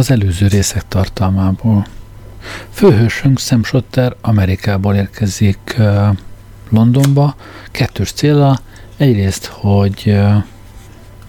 [0.00, 1.86] az előző részek tartalmából.
[2.70, 5.76] Főhősünk Sam Schotter Amerikából érkezik
[6.70, 7.34] Londonba,
[7.70, 8.60] kettős célra,
[8.96, 10.18] egyrészt, hogy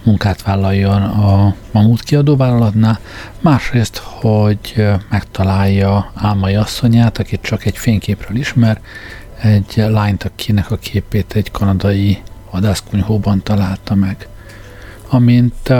[0.02, 2.98] munkát vállaljon a Mamut kiadóvállalatnál,
[3.40, 8.80] másrészt, hogy megtalálja álmai asszonyát, akit csak egy fényképről ismer,
[9.40, 14.28] egy lányt, akinek a képét egy kanadai vadászkunyhóban találta meg.
[15.08, 15.72] Amint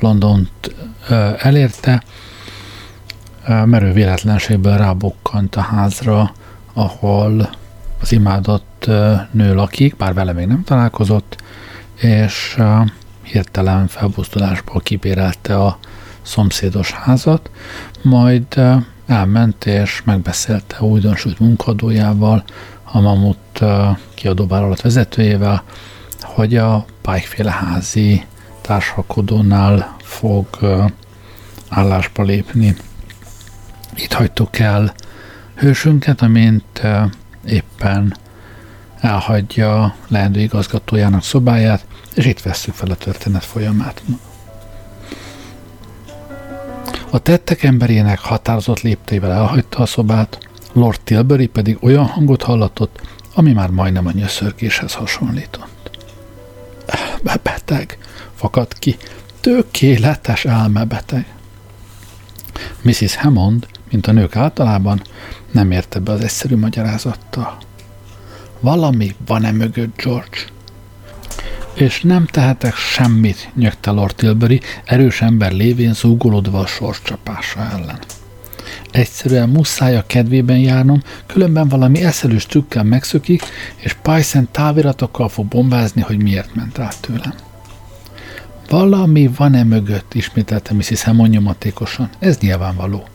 [0.00, 0.74] Londont
[1.38, 2.02] elérte,
[3.46, 6.32] merő véletlenségből rábokkant a házra,
[6.72, 7.50] ahol
[8.00, 8.90] az imádott
[9.30, 11.42] nő lakik, bár vele még nem találkozott,
[11.94, 12.58] és
[13.22, 15.78] hirtelen felbuzdulásból kibérelte a
[16.22, 17.50] szomszédos házat,
[18.02, 18.60] majd
[19.06, 22.44] elment és megbeszélte újdonsült munkadójával,
[22.84, 23.60] a Mamut
[24.14, 25.62] kiadóvállalat vezetőjével,
[26.20, 28.24] hogy a Pike házi
[28.60, 30.46] társalkodónál fog
[31.68, 32.76] állásba lépni.
[33.96, 34.94] Itt hagytuk el
[35.54, 36.82] hősünket, amint
[37.46, 38.16] éppen
[39.00, 44.02] elhagyja leendő igazgatójának szobáját, és itt vesszük fel a történet folyamát.
[47.10, 50.38] A tettek emberének határozott léptével elhagyta a szobát,
[50.72, 53.00] Lord Tilbury pedig olyan hangot hallatott,
[53.34, 55.98] ami már majdnem a nyöszörgéshez hasonlított.
[56.86, 57.98] Elmebeteg,
[58.34, 58.96] fakadt ki,
[59.40, 61.26] tökéletes elmebeteg.
[62.82, 63.16] Mrs.
[63.16, 65.02] Hammond, mint a nők általában,
[65.50, 67.58] nem érte be az egyszerű magyarázattal.
[68.60, 70.38] Valami van-e mögött, George?
[71.74, 77.98] És nem tehetek semmit, nyögte Lord Tilbury, erős ember lévén zúgolódva a sorscsapása ellen.
[78.90, 83.42] Egyszerűen muszáj a kedvében járnom, különben valami eszelős trükkel megszökik,
[83.76, 87.34] és Python táviratokkal fog bombázni, hogy miért ment át tőlem.
[88.68, 91.02] Valami van-e mögött, ismételte Mrs.
[91.02, 92.08] Hammond nyomatékosan.
[92.18, 93.06] Ez nyilvánvaló.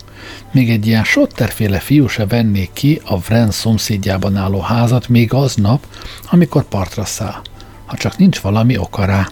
[0.52, 5.86] Még egy ilyen sotterféle fiú se venné ki a Vren szomszédjában álló házat még aznap,
[6.30, 7.42] amikor partra száll,
[7.86, 9.28] ha csak nincs valami oka rá.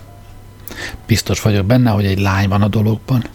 [1.08, 3.26] Biztos vagyok benne, hogy egy lány van a dologban.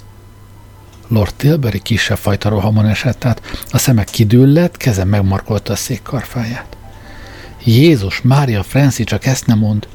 [1.09, 6.77] Lord Tilbury kisebb fajta rohamon esett át, a szeme kidüllett, keze megmarkolta a szék karfáját.
[7.65, 9.89] Jézus, Mária, Franci, csak ezt nem mond.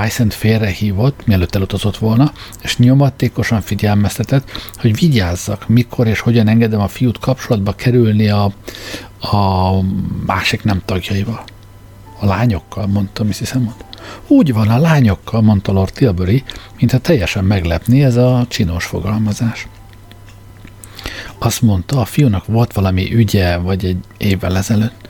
[0.00, 2.32] Python félrehívott, mielőtt elutazott volna,
[2.62, 8.44] és nyomatékosan figyelmeztetett, hogy vigyázzak, mikor és hogyan engedem a fiút kapcsolatba kerülni a,
[9.20, 9.72] a
[10.26, 11.44] másik nem tagjaival.
[12.18, 13.50] A lányokkal, mondta Mrs.
[13.50, 13.84] Hammond.
[14.26, 16.42] Úgy van, a lányokkal, mondta Lord Tilbury,
[16.78, 19.68] mintha teljesen meglepni ez a csinos fogalmazás.
[21.38, 25.08] Azt mondta, a fiúnak volt valami ügye, vagy egy évvel ezelőtt.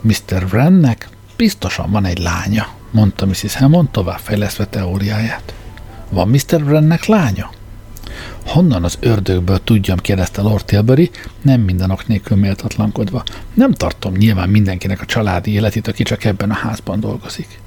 [0.00, 0.44] Mr.
[0.52, 3.54] Wrennek biztosan van egy lánya, mondta Mrs.
[3.54, 5.54] Hammond továbbfejlesztve teóriáját.
[6.10, 6.62] Van Mr.
[6.62, 7.50] Wrennek lánya?
[8.46, 11.10] Honnan az ördögből tudjam, kérdezte Lord Tilbury,
[11.42, 13.22] nem minden ok nélkül méltatlankodva.
[13.54, 17.60] Nem tartom nyilván mindenkinek a családi életét, aki csak ebben a házban dolgozik.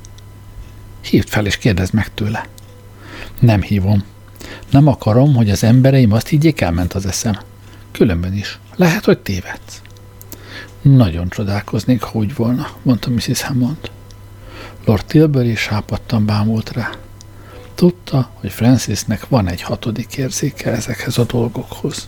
[1.01, 2.47] Hívd fel és kérdezd meg tőle.
[3.39, 4.03] Nem hívom.
[4.69, 7.39] Nem akarom, hogy az embereim azt higgyék, elment az eszem.
[7.91, 8.59] Különben is.
[8.75, 9.81] Lehet, hogy tévedsz.
[10.81, 13.41] Nagyon csodálkoznék, ha úgy volna, mondta Mrs.
[13.41, 13.91] Hammond.
[14.85, 16.89] Lord Tilbury sápadtan bámult rá.
[17.75, 22.07] Tudta, hogy Francisnek van egy hatodik érzéke ezekhez a dolgokhoz.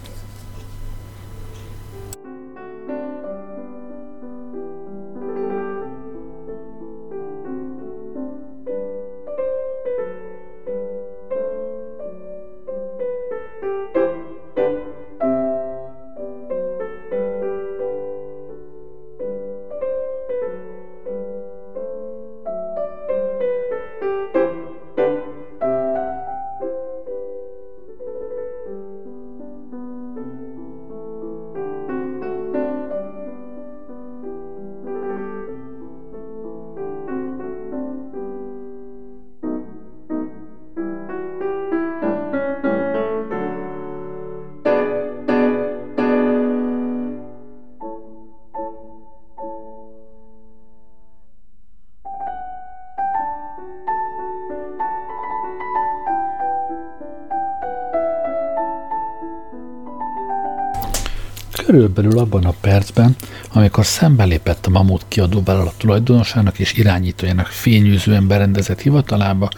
[61.71, 63.15] Körülbelül abban a percben,
[63.53, 69.49] amikor szembelépett a Mamut kiadóvállalat tulajdonosának és irányítójának fényűzően berendezett hivatalába,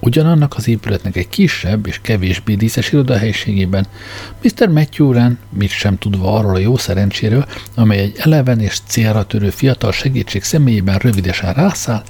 [0.00, 3.86] ugyanannak az épületnek egy kisebb és kevésbé díszes irodahelyiségében
[4.42, 4.68] Mr.
[4.68, 9.50] Matthew Wren, mit sem tudva arról a jó szerencséről, amely egy eleven és célra törő
[9.50, 12.02] fiatal segítség személyében rövidesen rászáll,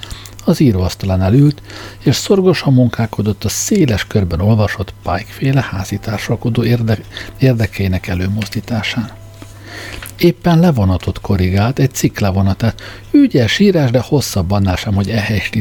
[0.45, 1.63] az íróasztalán ült,
[2.05, 7.05] és szorgosan munkálkodott a széles körben olvasott Pike-féle házitársalkodó érde-
[7.39, 9.23] érdekeinek előmozdításán.
[10.25, 15.55] Éppen levonatot korrigált, egy cikk levonatát, ügyes írás, de hosszabb annál sem, hogy ehelyest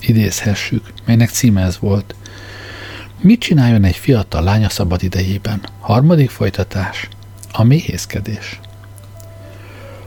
[0.00, 2.14] idézhessük, melynek címe ez volt.
[3.20, 5.60] Mit csináljon egy fiatal lány a szabad idejében?
[5.80, 7.08] Harmadik folytatás.
[7.52, 8.60] A méhészkedés.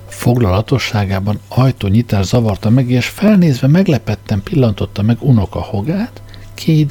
[0.08, 6.22] Foglalatosságában ajtónyitás zavarta meg, és felnézve meglepetten pillantotta meg unoka hogát,
[6.66, 6.86] Kay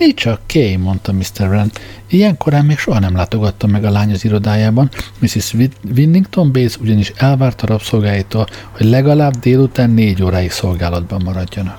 [0.00, 1.48] Mi csak Kay, mondta Mr.
[1.48, 1.70] Wren.
[2.08, 5.54] Ilyenkorán még soha nem látogatta meg a lány az irodájában, Mrs.
[5.94, 11.78] Winnington Bates ugyanis elvárta rabszolgáitól, hogy legalább délután négy óráig szolgálatban maradjanak.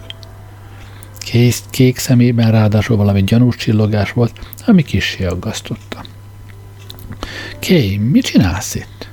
[1.18, 6.06] Kész, kék szemében ráadásul valami gyanús csillogás volt, ami kissé aggasztotta.
[7.60, 9.08] Kay, mit csinálsz itt?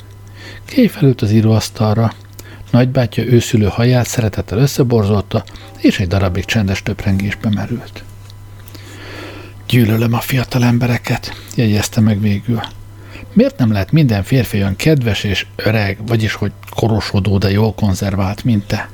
[0.75, 2.13] Kay felült az íróasztalra,
[2.71, 5.45] nagybátyja őszülő haját szeretettel összeborzolta,
[5.79, 8.03] és egy darabig csendes töprengésbe merült.
[9.69, 12.61] Gyűlölöm a fiatal embereket, jegyezte meg végül.
[13.33, 18.45] Miért nem lehet minden férfi olyan kedves és öreg, vagyis hogy korosodó, de jól konzervált,
[18.45, 18.89] mint te?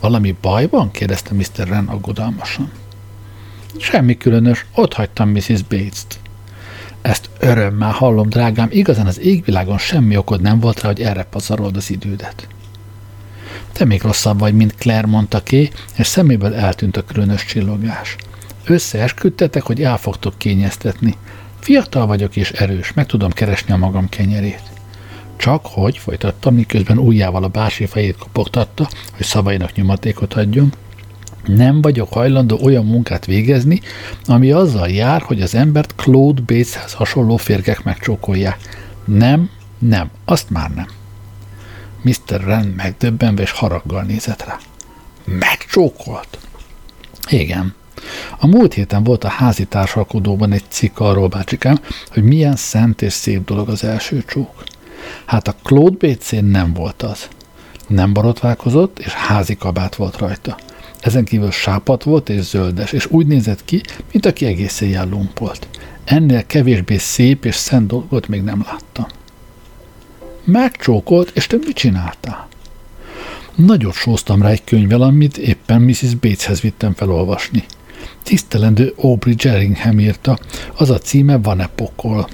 [0.00, 0.90] Valami baj van?
[0.90, 1.68] kérdezte Mr.
[1.68, 2.70] Ren aggodalmasan.
[3.78, 5.62] Semmi különös, ott hagytam Mrs.
[5.62, 6.18] Bates-t.
[7.02, 11.76] Ezt örömmel hallom, drágám, igazán az égvilágon semmi okod nem volt rá, hogy erre pazarold
[11.76, 12.48] az idődet.
[13.72, 18.16] Te még rosszabb vagy, mint Claire, mondta ki, és szeméből eltűnt a különös csillogás.
[18.70, 21.16] Összeesküdtetek, hogy el fogtok kényeztetni.
[21.58, 24.62] Fiatal vagyok és erős, meg tudom keresni a magam kenyerét.
[25.36, 30.72] Csak hogy, folytattam, miközben ujjával a bási fejét kopogtatta, hogy szavainak nyomatékot adjon,
[31.46, 33.80] nem vagyok hajlandó olyan munkát végezni,
[34.24, 38.58] ami azzal jár, hogy az embert Claude Bateshez hasonló férgek megcsókolják.
[39.04, 40.86] Nem, nem, azt már nem.
[42.02, 42.44] Mr.
[42.44, 44.58] Ren megdöbbenve és haraggal nézett rá.
[45.24, 46.38] Megcsókolt?
[47.28, 47.78] Igen.
[48.38, 51.80] A múlt héten volt a házi társalkodóban egy cikk arról, bácsikám,
[52.10, 54.64] hogy milyen szent és szép dolog az első csók.
[55.24, 57.28] Hát a Claude bates nem volt az.
[57.86, 60.56] Nem borotválkozott, és házi kabát volt rajta.
[61.00, 63.80] Ezen kívül sápat volt és zöldes, és úgy nézett ki,
[64.12, 65.68] mint aki egész éjjel lumpolt.
[66.04, 69.06] Ennél kevésbé szép és szent dolgot még nem láttam.
[70.44, 72.48] Megcsókolt, és te mit csináltál?
[73.54, 76.14] Nagyot sóztam rá egy könyvvel, amit éppen Mrs.
[76.14, 77.64] Bateshez vittem felolvasni.
[78.22, 80.38] Tisztelendő Aubrey Jerringham írta,
[80.76, 82.28] az a címe Van-e pokol.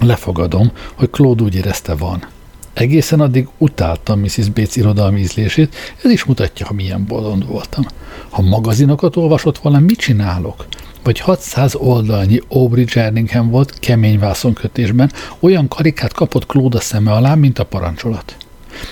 [0.00, 2.26] Lefogadom, hogy Claude úgy érezte van.
[2.72, 4.48] Egészen addig utáltam Mrs.
[4.48, 7.84] Bates irodalmi ízlését, ez is mutatja, ha milyen bolond voltam.
[8.28, 10.66] Ha magazinokat olvasott volna, mit csinálok?
[11.02, 17.34] Vagy 600 oldalnyi Aubrey Jerningham volt kemény vászonkötésben, olyan karikát kapott Claude a szeme alá,
[17.34, 18.36] mint a parancsolat.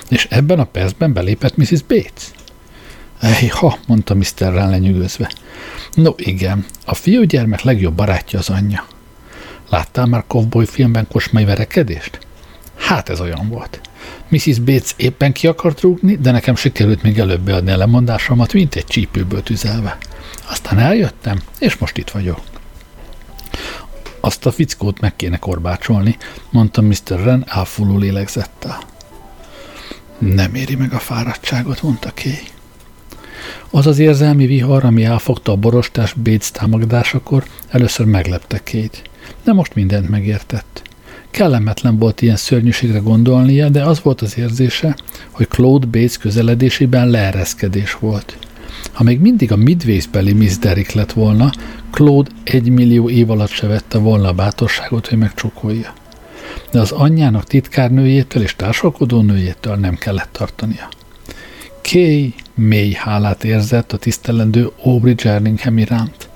[0.08, 1.82] És ebben a percben belépett Mrs.
[1.82, 2.30] Bates.
[3.50, 4.24] Ha, mondta Mr.
[4.38, 5.30] Rán lenyűgözve.
[5.94, 8.86] No igen, a fiúgyermek legjobb barátja az anyja.
[9.68, 12.18] Láttál már cowboy filmben kosmai verekedést?
[12.76, 13.80] Hát ez olyan volt.
[14.28, 14.58] Mrs.
[14.58, 18.84] Bates éppen ki akart rúgni, de nekem sikerült még előbb beadni a lemondásomat, mint egy
[18.84, 19.98] csípőből tüzelve.
[20.48, 22.40] Aztán eljöttem, és most itt vagyok.
[24.20, 26.16] Azt a fickót meg kéne korbácsolni,
[26.50, 26.96] mondta Mr.
[27.24, 28.78] Ren elfulló lélegzettel.
[30.18, 32.56] Nem éri meg a fáradtságot, mondta Kay.
[33.70, 38.98] Az az érzelmi vihar, ami elfogta a borostás Bates támadásakor, először meglepte Kate,
[39.44, 40.82] de most mindent megértett.
[41.30, 44.96] Kellemetlen volt ilyen szörnyűségre gondolnia, de az volt az érzése,
[45.30, 48.36] hogy Claude Bates közeledésében leereszkedés volt.
[48.92, 51.50] Ha még mindig a Midways-beli Miss Derrick lett volna,
[51.90, 55.92] Claude egy millió év alatt se vette volna a bátorságot, hogy megcsokolja.
[56.70, 60.88] De az anyjának titkárnőjétől és társalkodó nőjétől nem kellett tartania.
[61.90, 66.28] Kay mély hálát érzett a tisztelendő Aubrey Jerningham iránt.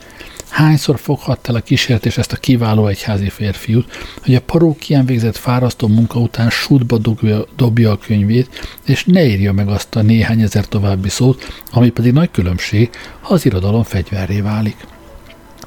[0.49, 3.91] Hányszor foghatta el a kísértés ezt a kiváló egyházi férfiút,
[4.23, 9.53] hogy a parókián végzett fárasztó munka után sútba dobja, dobja a könyvét, és ne írja
[9.53, 12.91] meg azt a néhány ezer további szót, ami pedig nagy különbség,
[13.21, 14.77] ha az irodalom fegyverré válik.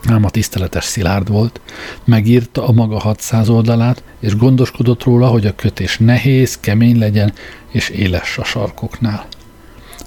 [0.07, 1.61] Ám a tiszteletes szilárd volt,
[2.03, 7.33] megírta a maga 600 oldalát, és gondoskodott róla, hogy a kötés nehéz, kemény legyen,
[7.71, 9.27] és éles a sarkoknál.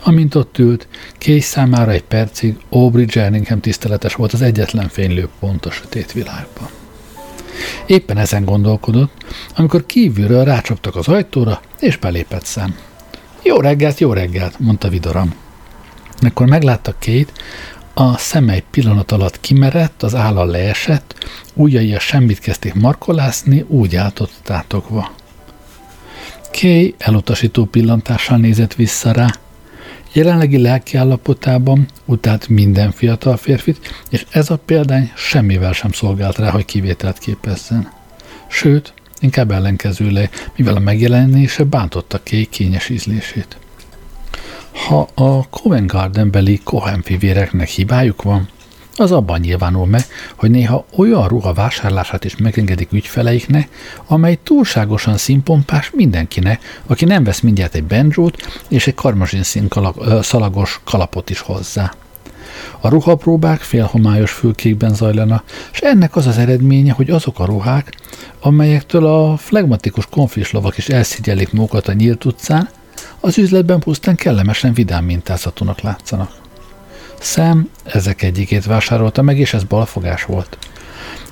[0.02, 0.88] Amint ott ült,
[1.18, 6.68] Kay számára egy percig Aubrey Jerningham tiszteletes volt az egyetlen fénylő pont a sötét világban.
[7.86, 9.24] Éppen ezen gondolkodott,
[9.56, 12.76] amikor kívülről rácsaptak az ajtóra, és belépett szem.
[13.42, 15.34] Jó reggelt, jó reggelt, mondta vidoram.
[16.20, 17.32] Ekkor meglátta két,
[17.94, 23.96] a szeme egy pillanat alatt kimerett, az álla leesett, ujjai a semmit kezdték markolászni, úgy
[23.96, 25.14] állt tátogva.
[26.60, 29.34] Kay elutasító pillantással nézett vissza rá,
[30.12, 36.50] Jelenlegi lelki állapotában utált minden fiatal férfit, és ez a példány semmivel sem szolgált rá,
[36.50, 37.92] hogy kivételt képezzen.
[38.46, 43.56] Sőt, inkább ellenkezőleg, mivel a megjelenése bántotta Kay kényes ízlését.
[44.86, 48.48] Ha a Covent Garden beli Cohen fivéreknek hibájuk van,
[49.00, 50.04] az abban nyilvánul meg,
[50.36, 53.68] hogy néha olyan ruha vásárlását is megengedik ügyfeleiknek,
[54.06, 58.36] amely túlságosan színpompás mindenkinek, aki nem vesz mindjárt egy benjót
[58.68, 59.42] és egy karmazsin
[60.20, 61.92] szalagos kalapot is hozzá.
[62.80, 67.94] A ruhapróbák félhomályos fülkékben zajlana, és ennek az az eredménye, hogy azok a ruhák,
[68.40, 72.68] amelyektől a flegmatikus konflislovak is elszigyelik magukat a nyílt utcán,
[73.20, 76.30] az üzletben pusztán kellemesen vidám mintázatúnak látszanak.
[77.18, 80.58] Szem ezek egyikét vásárolta meg, és ez balfogás volt.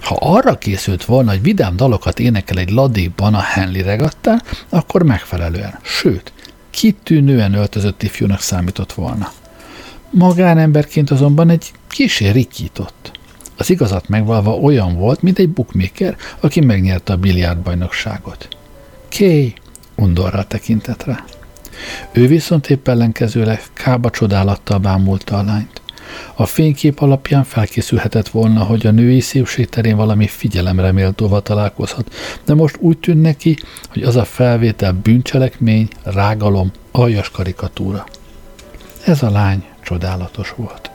[0.00, 5.78] Ha arra készült volna, hogy vidám dalokat énekel egy ladékban a Henley regattán, akkor megfelelően,
[5.83, 6.33] sőt,
[6.71, 9.33] kitűnően öltözött ifjúnak számított volna.
[10.11, 13.19] Magánemberként azonban egy kísér rikított.
[13.57, 18.49] Az igazat megvalva olyan volt, mint egy bookmaker, aki megnyerte a biliárdbajnokságot.
[19.19, 19.55] Kay
[19.95, 21.25] undorral tekintett rá.
[22.12, 25.80] Ő viszont épp ellenkezőleg kába csodálattal bámulta a lányt.
[26.35, 32.14] A fénykép alapján felkészülhetett volna, hogy a női szépség terén valami figyelemre méltóval találkozhat,
[32.45, 33.56] de most úgy tűnt neki,
[33.88, 38.06] hogy az a felvétel bűncselekmény, rágalom, aljas karikatúra.
[39.04, 40.90] Ez a lány csodálatos volt.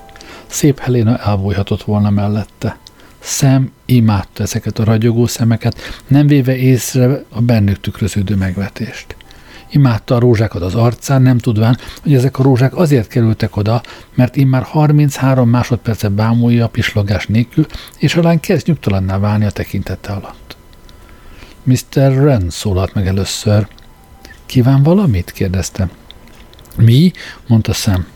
[0.48, 2.78] Szép Helena elbújhatott volna mellette.
[3.20, 9.16] Szem imádta ezeket a ragyogó szemeket, nem véve észre a bennük tükröződő megvetést.
[9.74, 13.82] Imádta a rózsákat az arcán, nem tudván, hogy ezek a rózsák azért kerültek oda,
[14.16, 17.66] mert immár 33 másodpercet bámulja a pislogás nélkül,
[17.98, 20.56] és a lány kezd nyugtalanná válni a tekintete alatt.
[21.63, 22.12] Mr.
[22.12, 23.68] Wren szólalt meg először.
[24.46, 25.32] Kíván valamit?
[25.32, 25.90] kérdezte.
[26.78, 27.12] Mi?
[27.48, 28.08] mondta szem.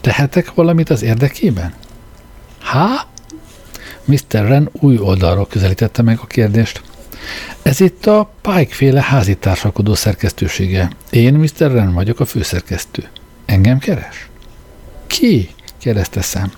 [0.00, 1.74] Tehetek valamit az érdekében?
[2.60, 3.06] Há?
[4.04, 4.18] Mr.
[4.30, 6.82] Wren új oldalról közelítette meg a kérdést.
[7.62, 10.90] Ez itt a Pike-féle házitársakodó szerkesztősége.
[11.10, 11.72] Én Mr.
[11.72, 13.08] Ren vagyok a főszerkesztő.
[13.46, 14.28] Engem keres?
[15.06, 15.48] Ki?
[15.78, 16.52] kérdezte szám.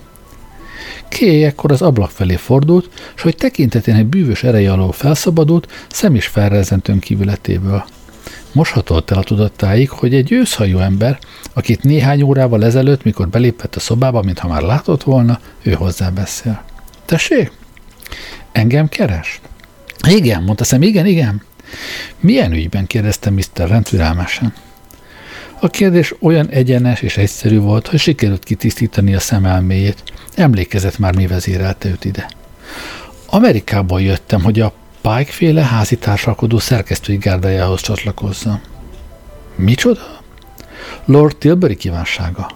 [1.09, 6.15] Kay ekkor az ablak felé fordult, és hogy tekintetén egy bűvös ereje alól felszabadult, szem
[6.15, 7.83] is felrezent önkívületéből.
[8.51, 11.19] Most hatolt el a tudattáig, hogy egy őszhajú ember,
[11.53, 16.63] akit néhány órával ezelőtt, mikor belépett a szobába, mintha már látott volna, ő hozzá beszél.
[17.05, 17.51] Tessék?
[18.51, 19.41] Engem keres?
[20.07, 21.41] Igen, mondta szem, igen, igen.
[22.19, 22.87] Milyen ügyben?
[22.87, 23.67] kérdezte Mr.
[23.67, 24.53] rendtürelmesen.
[25.59, 30.03] A kérdés olyan egyenes és egyszerű volt, hogy sikerült kitisztítani a szemelméjét.
[30.35, 32.29] Emlékezett már, mi vezérelte őt ide.
[33.25, 38.61] Amerikából jöttem, hogy a Pike-féle házi társalkodó szerkesztői gárdájához csatlakozzam.
[39.55, 40.21] Micsoda?
[41.05, 42.51] Lord Tilbury kívánsága.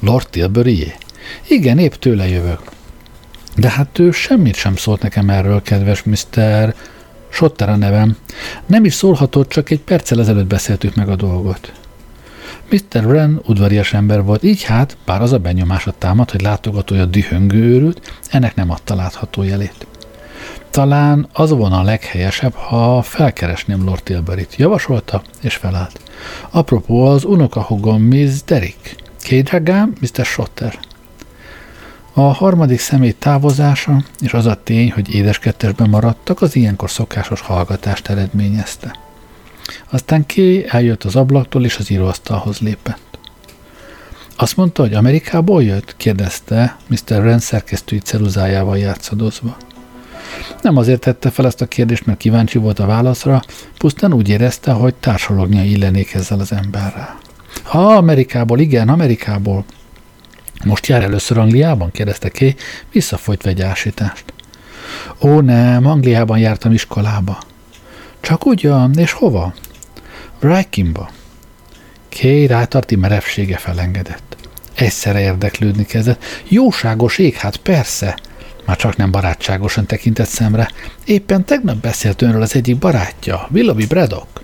[0.00, 0.94] Lord Tilburyé?
[1.48, 2.60] Igen, épp tőle jövök.
[3.56, 6.74] De hát ő semmit sem szólt nekem erről, kedves Mr.
[7.28, 8.16] Sotter a nevem.
[8.66, 11.72] Nem is szólhatott, csak egy perccel ezelőtt beszéltük meg a dolgot.
[12.70, 13.06] Mr.
[13.06, 18.18] Wren udvarias ember volt, így hát, bár az a benyomása támad, hogy látogatója dühöngő őrült,
[18.30, 19.86] ennek nem adta látható jelét.
[20.70, 24.56] Talán az volna a leghelyesebb, ha felkeresném Lord Tilbury-t.
[24.56, 26.00] Javasolta, és felállt.
[26.50, 28.96] Apropó, az unokahogom Miss Derrick.
[29.20, 30.24] Kédregám, Mr.
[30.24, 30.78] Shotter.
[32.14, 38.08] A harmadik személy távozása és az a tény, hogy édeskettesben maradtak, az ilyenkor szokásos hallgatást
[38.08, 38.96] eredményezte.
[39.90, 43.18] Aztán Kay eljött az ablaktól, és az íróasztalhoz lépett.
[44.36, 45.94] Azt mondta, hogy Amerikából jött?
[45.96, 47.22] kérdezte Mr.
[47.22, 49.56] Ren szerkesztői ceruzájával játszadozva.
[50.62, 53.42] Nem azért tette fel ezt a kérdést, mert kíváncsi volt a válaszra,
[53.78, 57.18] pusztán úgy érezte, hogy társalognia illenék ezzel az emberrel.
[57.62, 59.64] Ha, Amerikából, igen, Amerikából,
[60.64, 61.90] most jár először Angliában?
[61.90, 62.54] kérdezte Kay,
[62.92, 64.24] visszafolytva egy ásítást.
[65.20, 67.38] Ó, nem, Angliában jártam iskolába.
[68.20, 69.54] Csak ugyan, és hova?
[70.40, 71.10] Brightonba.
[72.20, 74.36] Kay rátarti merevsége felengedett.
[74.74, 76.24] Egyszerre érdeklődni kezdett.
[76.48, 78.18] Jóságos ég, hát persze.
[78.64, 80.70] Már csak nem barátságosan tekintett szemre.
[81.04, 84.40] Éppen tegnap beszélt önről az egyik barátja, Willoughby Braddock.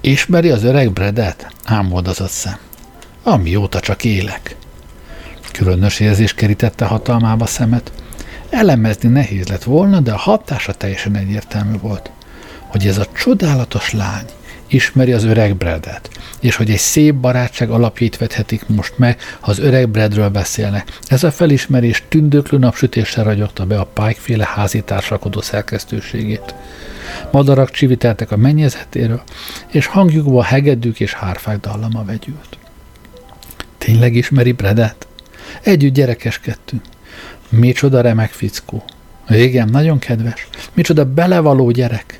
[0.00, 1.46] Ismeri az öreg Bredet?
[1.64, 2.56] Ámoldozott szem.
[3.22, 4.56] Amióta csak élek.
[5.52, 7.92] Különös érzés kerítette hatalmába szemet.
[8.50, 12.10] Elemezni nehéz lett volna, de a hatása teljesen egyértelmű volt,
[12.66, 14.24] hogy ez a csodálatos lány
[14.66, 19.58] ismeri az öreg Bradet, és hogy egy szép barátság alapjait vethetik most meg, ha az
[19.58, 20.98] öreg Bradről beszélnek.
[21.06, 26.54] Ez a felismerés tündöklő napsütéssel ragyogta be a Pike-féle házi társakodó szerkesztőségét.
[27.30, 29.22] Madarak csiviteltek a mennyezetéről,
[29.70, 32.58] és hangjukba hegedűk és hárfák dallama vegyült.
[33.78, 35.06] Tényleg ismeri Bredet?
[35.62, 36.82] Együtt gyerekeskedtünk.
[37.48, 38.84] Micsoda remek fickó.
[39.28, 40.48] Igen, nagyon kedves.
[40.72, 42.16] Micsoda belevaló gyerek.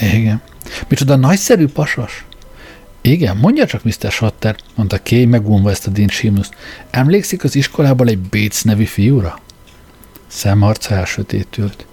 [0.00, 0.40] Igen.
[0.88, 2.24] Micsoda nagyszerű pasas.
[3.00, 4.10] Igen, mondja csak, Mr.
[4.10, 6.48] Shatter, mondta Kay megunva ezt a Dean Seamus.
[6.90, 9.40] Emlékszik az iskolában egy Bates nevű fiúra?
[10.26, 11.86] Szemarca elsötétült.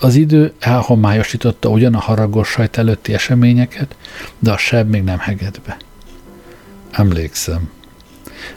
[0.00, 3.96] Az idő elhomályosította ugyan a haragos sajt előtti eseményeket,
[4.38, 5.76] de a seb még nem heged be.
[6.90, 7.70] Emlékszem.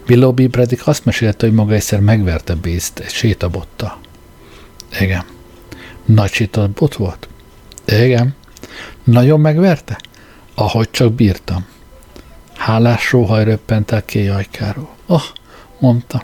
[0.10, 4.00] Willoughby pedig azt mesélte, hogy maga egyszer megverte Bézt egy sétabotta.
[5.00, 5.24] Igen.
[6.06, 7.28] Nagy sétabot volt?
[7.86, 8.36] Igen.
[9.04, 10.00] Nagyon megverte?
[10.56, 11.66] Ahogy csak bírtam.
[12.56, 14.90] Hálás sóhaj röppent el Kéj ajkáról.
[15.06, 15.24] Oh,
[15.80, 16.24] mondta.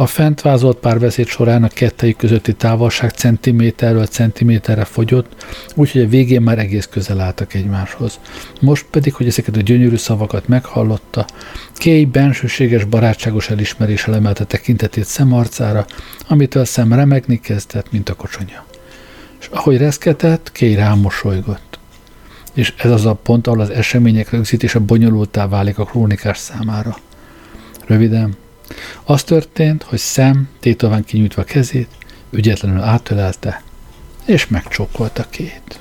[0.00, 6.42] A fent vázolt párbeszéd során a kettejük közötti távolság centiméterről centiméterre fogyott, úgyhogy a végén
[6.42, 8.20] már egész közel álltak egymáshoz.
[8.60, 11.26] Most pedig, hogy ezeket a gyönyörű szavakat meghallotta,
[11.74, 15.86] Kay bensőséges, barátságos elismeréssel emelte tekintetét szemarcára,
[16.28, 18.64] amitől szem remegni kezdett, mint a kocsonya.
[19.40, 21.78] És ahogy reszketett, Kay rámosolygott.
[22.54, 26.96] És ez az a pont, ahol az események rögzítése bonyolultá válik a krónikás számára.
[27.86, 28.36] Röviden,
[29.04, 31.88] az történt, hogy szem tétován kinyújtva kezét,
[32.30, 33.62] ügyetlenül átölelte,
[34.24, 35.80] és megcsókolta két.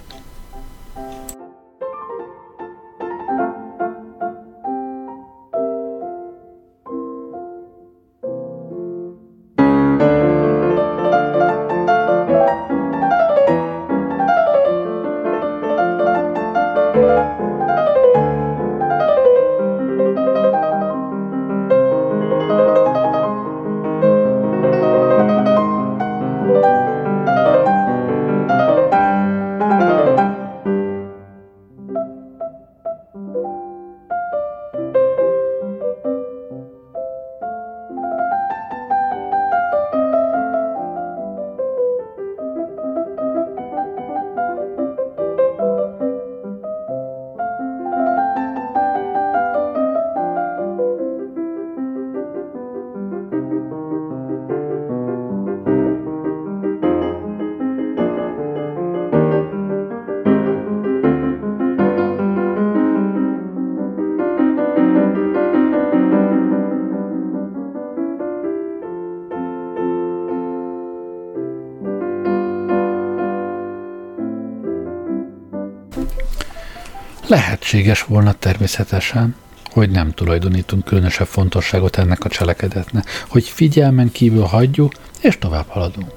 [77.30, 79.36] Lehetséges volna természetesen,
[79.72, 86.12] hogy nem tulajdonítunk különösebb fontosságot ennek a cselekedetnek, hogy figyelmen kívül hagyjuk, és tovább haladunk.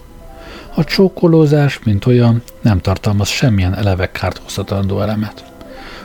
[0.74, 5.44] A csókolózás, mint olyan, nem tartalmaz semmilyen eleve kárt hozhatandó elemet.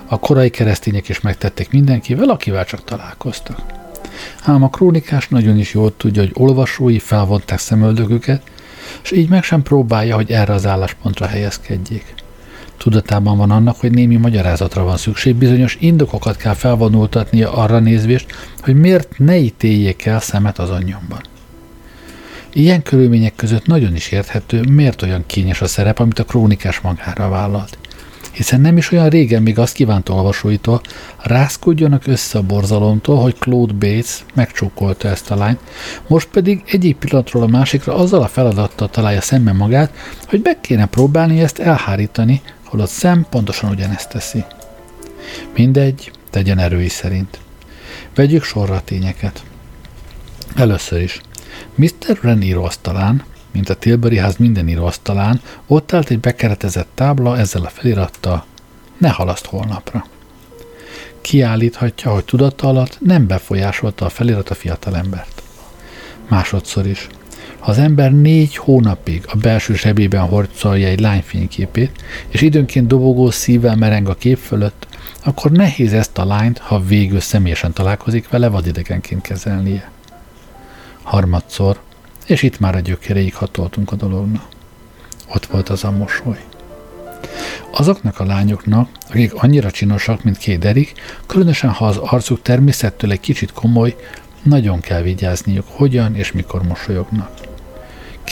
[0.05, 3.61] A korai keresztények is megtették mindenkivel, akivel csak találkoztak.
[4.43, 8.41] Ám a krónikás nagyon is jól tudja, hogy olvasói felvonták szemöldögüket,
[9.03, 12.13] és így meg sem próbálja, hogy erre az álláspontra helyezkedjék.
[12.77, 18.75] Tudatában van annak, hogy némi magyarázatra van szükség, bizonyos indokokat kell felvonultatnia arra nézvést, hogy
[18.75, 21.21] miért ne ítéljék el szemet az anyjomban.
[22.53, 27.29] Ilyen körülmények között nagyon is érthető, miért olyan kényes a szerep, amit a krónikás magára
[27.29, 27.77] vállalt.
[28.31, 30.81] Hiszen nem is olyan régen még azt kívánt olvasóitól,
[31.17, 35.59] rászkodjanak össze a borzalomtól, hogy Claude Bates megcsókolta ezt a lányt,
[36.07, 39.91] most pedig egyik pillanatról a másikra azzal a feladattal találja szemben magát,
[40.27, 42.41] hogy be kéne próbálni ezt elhárítani,
[42.77, 44.45] holott szem pontosan ugyanezt teszi.
[45.55, 47.39] Mindegy, tegyen erői szerint.
[48.15, 49.43] Vegyük sorra a tényeket.
[50.55, 51.21] Először is.
[51.75, 52.19] Mr.
[52.21, 57.69] Wren íróasztalán, mint a Tilbury ház minden íróasztalán, ott állt egy bekeretezett tábla ezzel a
[57.69, 58.45] felirattal,
[58.97, 60.05] ne halaszt holnapra.
[61.21, 65.41] Kiállíthatja, hogy tudata alatt nem befolyásolta a felirat a fiatalembert.
[66.27, 67.07] Másodszor is.
[67.59, 73.29] Ha az ember négy hónapig a belső zsebében hordszolja egy lány fényképét, és időnként dobogó
[73.29, 74.87] szívvel mereng a kép fölött,
[75.23, 79.91] akkor nehéz ezt a lányt, ha végül személyesen találkozik vele, vadidegenként kezelnie.
[81.03, 81.79] Harmadszor,
[82.25, 84.45] és itt már a gyökereig hatoltunk a dolognak.
[85.33, 86.39] Ott volt az a mosoly.
[87.71, 90.93] Azoknak a lányoknak, akik annyira csinosak, mint Kéderik,
[91.25, 93.95] különösen ha az arcuk természettől egy kicsit komoly,
[94.43, 97.46] nagyon kell vigyázniuk, hogyan és mikor mosolyognak.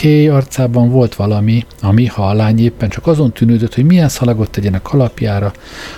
[0.00, 4.50] Kay arcában volt valami, ami, ha a lány éppen csak azon tűnődött, hogy milyen szalagot
[4.50, 5.52] tegyenek kalapjára,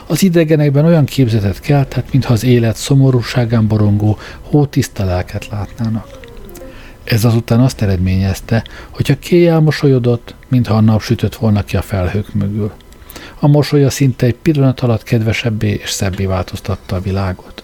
[0.07, 6.09] az idegenekben olyan képzetet keltett, mintha az élet szomorúságán borongó, hótiszta lelket látnának.
[7.05, 11.83] Ez azután azt eredményezte, hogy a Kay elmosolyodott, mintha a nap sütött volna ki a
[11.83, 12.73] felhők mögül.
[13.39, 17.63] A mosolya szinte egy pillanat alatt kedvesebbé és szebbé változtatta a világot.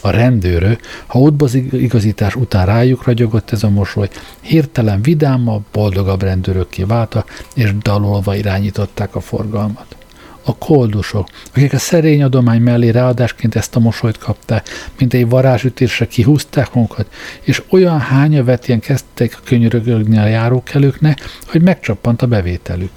[0.00, 4.08] A rendőrő, ha útbazigazítás után rájuk ragyogott ez a mosoly,
[4.40, 9.96] hirtelen vidámabb, boldogabb rendőrökké válta, és dalolva irányították a forgalmat
[10.44, 16.06] a koldusok, akik a szerény adomány mellé ráadásként ezt a mosolyt kapták, mint egy varázsütésre
[16.06, 17.06] kihúzták magukat,
[17.40, 22.90] és olyan hányavetjen kezdtek könyörögni a járókelőknek, hogy megcsappant a bevételük.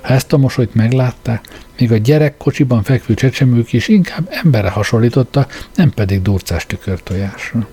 [0.00, 5.90] Ha ezt a mosolyt meglátták, még a gyerekkocsiban fekvő csecsemők is inkább emberre hasonlította, nem
[5.90, 7.66] pedig durcás tükörtojásra.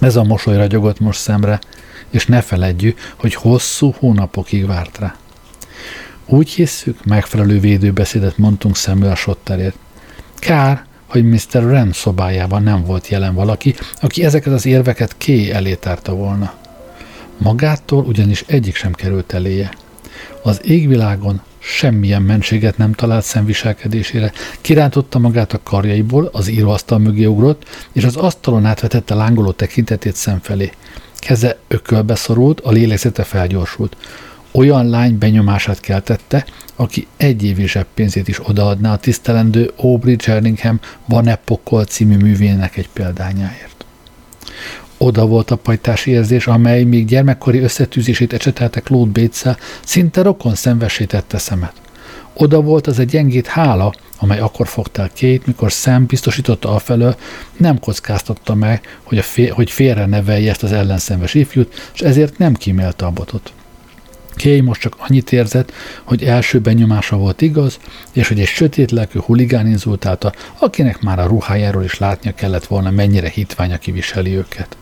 [0.00, 1.58] Ez a mosoly ragyogott most szemre,
[2.10, 5.16] és ne feledjük, hogy hosszú hónapokig várt rá.
[6.26, 9.76] Úgy hisszük, megfelelő védőbeszédet mondtunk Samuel Shotterért.
[10.34, 11.64] Kár, hogy Mr.
[11.64, 16.54] Wren szobájában nem volt jelen valaki, aki ezeket az érveket ké elé tárta volna.
[17.36, 19.70] Magától ugyanis egyik sem került eléje.
[20.42, 27.64] Az égvilágon semmilyen mentséget nem talált szemviselkedésére, kirántotta magát a karjaiból, az íróasztal mögé ugrott,
[27.92, 30.70] és az asztalon átvetette lángoló tekintetét szemfelé.
[31.16, 33.96] Keze ökölbe szorult, a lélegzete felgyorsult
[34.56, 41.26] olyan lány benyomását keltette, aki egy évi zseppénzét is odaadná a tisztelendő Aubrey Jerningham Van
[41.26, 43.75] Epokol című művének egy példányáért.
[44.98, 51.38] Oda volt a pajtási érzés, amely még gyermekkori összetűzését ecsetelte Claude bates szinte rokon szenvesítette
[51.38, 51.72] szemet.
[52.32, 57.16] Oda volt az egy gyengét hála, amely akkor fogta el Kate, mikor Sam biztosította afelől,
[57.56, 62.38] nem kockáztatta meg, hogy, a fél, hogy félre nevelje ezt az ellenszenves ifjút, és ezért
[62.38, 63.52] nem kímélte a botot.
[64.36, 65.72] Kay most csak annyit érzett,
[66.04, 67.78] hogy első benyomása volt igaz,
[68.12, 72.90] és hogy egy sötét lelkű huligán inzultálta, akinek már a ruhájáról is látnia kellett volna,
[72.90, 74.76] mennyire hitványa kiviseli őket.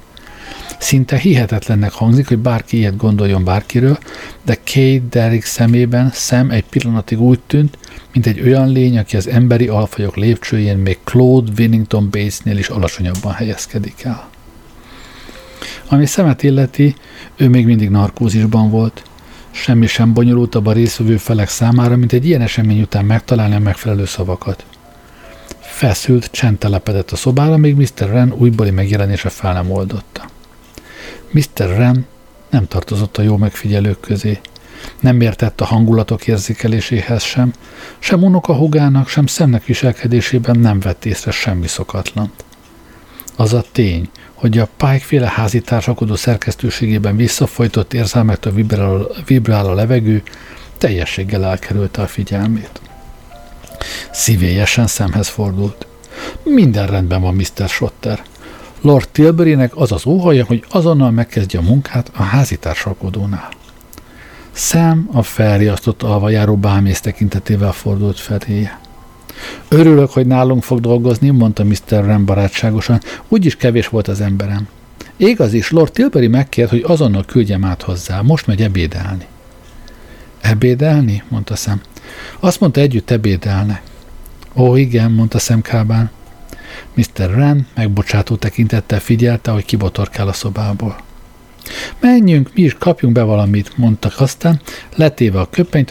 [0.78, 3.98] Szinte hihetetlennek hangzik, hogy bárki ilyet gondoljon bárkiről,
[4.44, 7.78] de Kate Derrick szemében szem egy pillanatig úgy tűnt,
[8.12, 13.32] mint egy olyan lény, aki az emberi alfajok lépcsőjén még Claude Winnington Batesnél is alacsonyabban
[13.32, 14.28] helyezkedik el.
[15.88, 16.94] Ami szemet illeti,
[17.36, 19.02] ő még mindig narkózisban volt–
[19.56, 24.04] Semmi sem bonyolultabb a részvevő felek számára, mint egy ilyen esemény után megtalálni a megfelelő
[24.04, 24.64] szavakat.
[25.60, 28.08] Feszült, csend telepedett a szobára, még Mr.
[28.08, 30.30] Ren újbóli megjelenése fel nem oldotta.
[31.30, 31.76] Mr.
[31.76, 32.06] Ren
[32.50, 34.40] nem tartozott a jó megfigyelők közé.
[35.00, 37.52] Nem értett a hangulatok érzékeléséhez sem,
[37.98, 42.44] sem unoka hugának, sem szemnek viselkedésében nem vett észre semmi szokatlant.
[43.36, 50.22] Az a tény, hogy a Pike-féle házitársakodó szerkesztőségében visszafolytott érzelmektől vibrál, vibrál a levegő,
[50.78, 52.80] teljességgel elkerülte a figyelmét.
[54.10, 55.86] Szívélyesen szemhez fordult.
[56.42, 57.68] Minden rendben van, Mr.
[57.68, 58.22] Schotter.
[58.84, 63.48] Lord Tilburynek az az óhaja, hogy azonnal megkezdje a munkát a házitársakodónál.
[64.52, 68.80] Sam a felriasztott alvajáró bámész tekintetével fordult feléje.
[69.68, 71.76] Örülök, hogy nálunk fog dolgozni, mondta Mr.
[71.88, 74.68] Ren barátságosan, úgyis kevés volt az emberem.
[75.16, 79.26] Igaz is, Lord Tilbury megkért, hogy azonnal küldjem át hozzá, most megy ebédelni.
[80.40, 81.22] Ebédelni?
[81.28, 81.80] mondta szem.
[82.40, 83.82] Azt mondta, együtt ebédelnek.
[84.54, 86.10] Ó, igen, mondta szemkábán.
[86.94, 87.34] Mr.
[87.34, 90.96] Ren megbocsátó tekintettel figyelte, hogy kibotorkál a szobából.
[92.00, 94.60] Menjünk, mi is kapjunk be valamit, mondtak aztán,
[94.96, 95.90] letéve a köpenyt,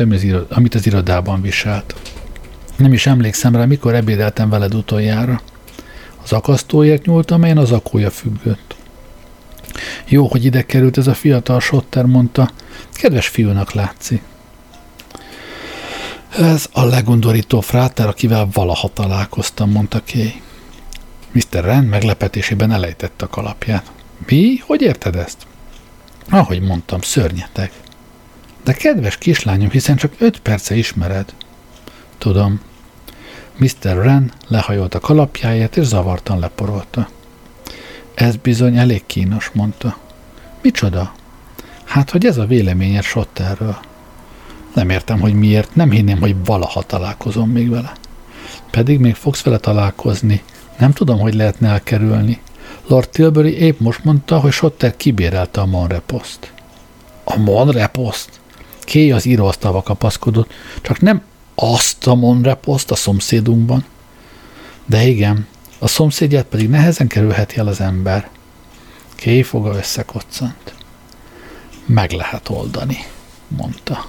[0.50, 1.96] amit az irodában viselt.
[2.76, 5.42] Nem is emlékszem rá, mikor ebédeltem veled utoljára.
[6.24, 8.76] Az akasztóért nyúlt, amelyen az akója függött.
[10.08, 12.50] Jó, hogy ide került ez a fiatal sotter, mondta.
[12.94, 14.22] Kedves fiúnak látszik.
[16.38, 20.42] Ez a legundorító fráter, akivel valaha találkoztam, mondta Kay.
[21.34, 21.64] Mr.
[21.64, 23.92] Ren meglepetésében elejtette a kalapját.
[24.28, 24.58] Mi?
[24.66, 25.38] Hogy érted ezt?
[26.30, 27.72] Ahogy mondtam, szörnyetek.
[28.64, 31.34] De kedves kislányom, hiszen csak öt perce ismered.
[32.18, 32.62] Tudom.
[33.58, 34.04] Mr.
[34.04, 37.10] Ren lehajolt a kalapjáért, és zavartan leporolta.
[38.14, 39.98] Ez bizony elég kínos, mondta.
[40.62, 41.14] Micsoda?
[41.84, 43.78] Hát, hogy ez a véleményed Sotterről.
[44.74, 47.92] Nem értem, hogy miért, nem hinném, hogy valaha találkozom még vele.
[48.72, 50.44] Pedig még fogsz vele találkozni.
[50.78, 52.42] Nem tudom, hogy lehetne elkerülni.
[52.88, 56.54] Lord Tilbury épp most mondta, hogy Sotter kibérelte a Monre Post.
[57.24, 58.30] A Monre Post?
[58.86, 61.22] Kay az íróasztalba kapaszkodott, csak nem
[61.56, 63.86] azt a monreposzt a szomszédunkban.
[64.86, 65.48] De igen,
[65.80, 68.30] a szomszédját pedig nehezen kerülheti el az ember.
[69.16, 70.74] Kéfoga összekoccant.
[71.86, 72.98] Meg lehet oldani,
[73.48, 74.06] mondta.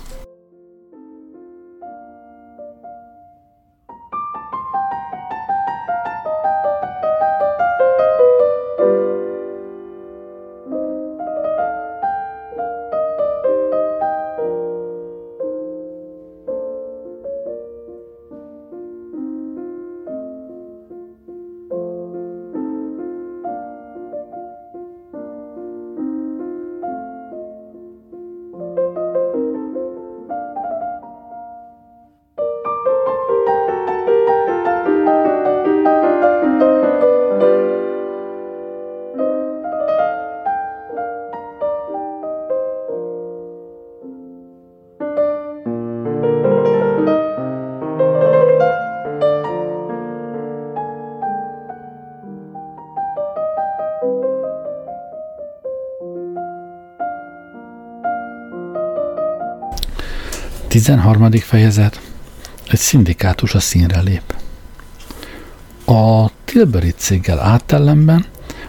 [60.84, 61.30] 13.
[61.30, 62.00] fejezet.
[62.68, 64.34] Egy szindikátus a színre lép.
[65.86, 68.24] A Tilbury céggel áttellemben,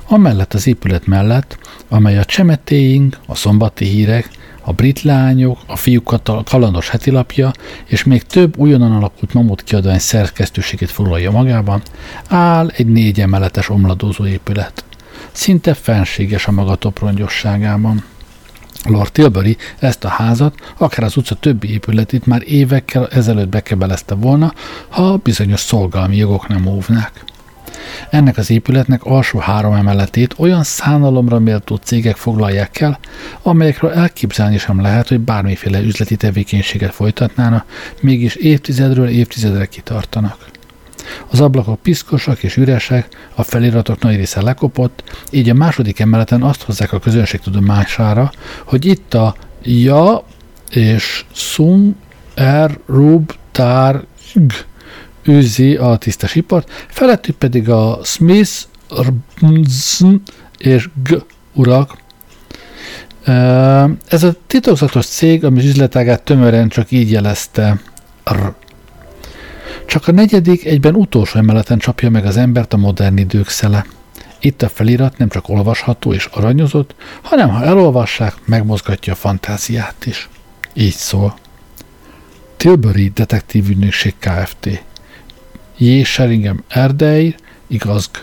[0.07, 1.57] amellett az épület mellett,
[1.89, 4.29] amely a csemetéink, a szombati hírek,
[4.61, 7.51] a brit lányok, a fiúk kalandos hetilapja
[7.85, 11.81] és még több újonnan alakult mamut kiadvány szerkesztőségét foglalja magában,
[12.27, 14.83] áll egy négy emeletes omladózó épület.
[15.31, 18.03] Szinte fenséges a maga toprongyosságában.
[18.85, 24.53] Lord Tilbury ezt a házat, akár az utca többi épületét már évekkel ezelőtt bekebelezte volna,
[24.89, 27.23] ha bizonyos szolgálmi jogok nem óvnák.
[28.09, 32.99] Ennek az épületnek alsó három emeletét olyan szánalomra méltó cégek foglalják el,
[33.41, 37.65] amelyekről elképzelni sem lehet, hogy bármiféle üzleti tevékenységet folytatnána,
[38.01, 40.53] mégis évtizedről évtizedre kitartanak.
[41.27, 46.61] Az ablakok piszkosak és üresek, a feliratok nagy része lekopott, így a második emeleten azt
[46.61, 48.31] hozzák a közönség tudomására,
[48.65, 50.23] hogy itt a ja
[50.69, 51.95] és sum
[52.33, 54.53] er rub tár g
[55.23, 58.51] őzi a tisztes ipart, felettük pedig a Smith,
[60.57, 61.23] és G
[61.53, 61.97] urak.
[64.07, 67.81] Ez a titokzatos cég, ami üzletágát tömören csak így jelezte.
[68.31, 68.53] R.
[69.85, 73.85] Csak a negyedik, egyben utolsó emeleten csapja meg az embert a modern idők szele.
[74.39, 80.29] Itt a felirat nem csak olvasható és aranyozott, hanem ha elolvassák, megmozgatja a fantáziát is.
[80.73, 81.37] Így szól.
[82.57, 84.83] Tilbury Detektív Ügynökség Kft.
[85.77, 86.01] J.
[86.01, 87.35] Sheringham Erdei,
[87.67, 88.17] igazg.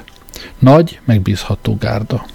[0.58, 2.26] Nagy, megbízható gárda.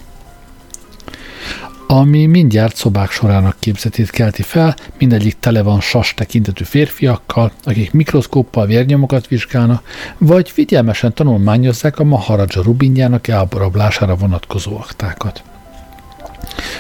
[1.90, 8.66] Ami mindjárt szobák sorának képzetét kelti fel, mindegyik tele van sas tekintetű férfiakkal, akik mikroszkóppal
[8.66, 9.84] vérnyomokat vizsgálnak,
[10.18, 15.44] vagy figyelmesen tanulmányozzák a Maharaja rubinjának elborablására vonatkozó aktákat.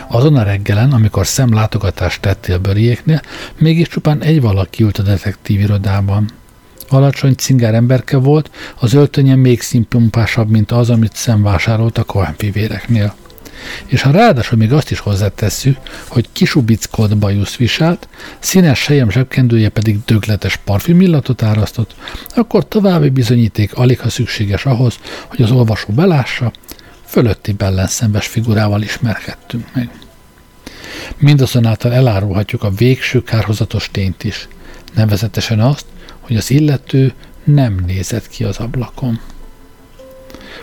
[0.07, 3.21] Azon a reggelen, amikor szemlátogatást tettél Böriéknél,
[3.57, 6.29] mégis csupán egy valaki ült a detektív irodában.
[6.89, 13.15] Alacsony cingár emberke volt, az öltönye még színpumpásabb, mint az, amit szemvásárolt a Cohen fivéreknél.
[13.85, 18.07] És ha ráadásul még azt is hozzátesszük, hogy kisubickolt bajusz viselt,
[18.39, 21.95] színes sejem zsebkendője pedig dögletes parfümillatot árasztott,
[22.35, 24.95] akkor további bizonyíték alig ha szükséges ahhoz,
[25.27, 26.51] hogy az olvasó belássa,
[27.05, 29.89] fölötti bellenszembes figurával ismerkedtünk meg.
[31.17, 34.47] Mindazonáltal elárulhatjuk a végső kárhozatos tényt is,
[34.95, 35.85] nevezetesen azt,
[36.19, 39.19] hogy az illető nem nézett ki az ablakon.